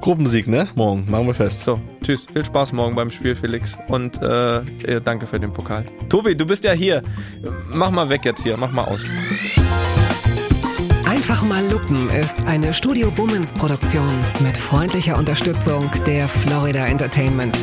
[0.04, 0.68] Gruppensieg, ne?
[0.76, 1.64] Morgen, machen wir fest.
[1.64, 2.28] So, tschüss.
[2.34, 3.78] Viel Spaß morgen beim Spiel, Felix.
[3.88, 5.86] Und äh, äh, danke für den Pokal.
[6.10, 7.02] Tobi, du bist ja hier.
[7.70, 8.58] Mach mal weg jetzt hier.
[8.58, 9.06] Mach mal aus.
[11.06, 17.58] Einfach mal Lupen ist eine Studio Bummens Produktion mit freundlicher Unterstützung der Florida Entertainment.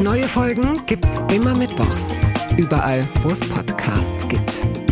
[0.00, 2.14] Neue Folgen gibt's immer mittwochs.
[2.56, 4.85] Überall, wo es Podcasts gibt.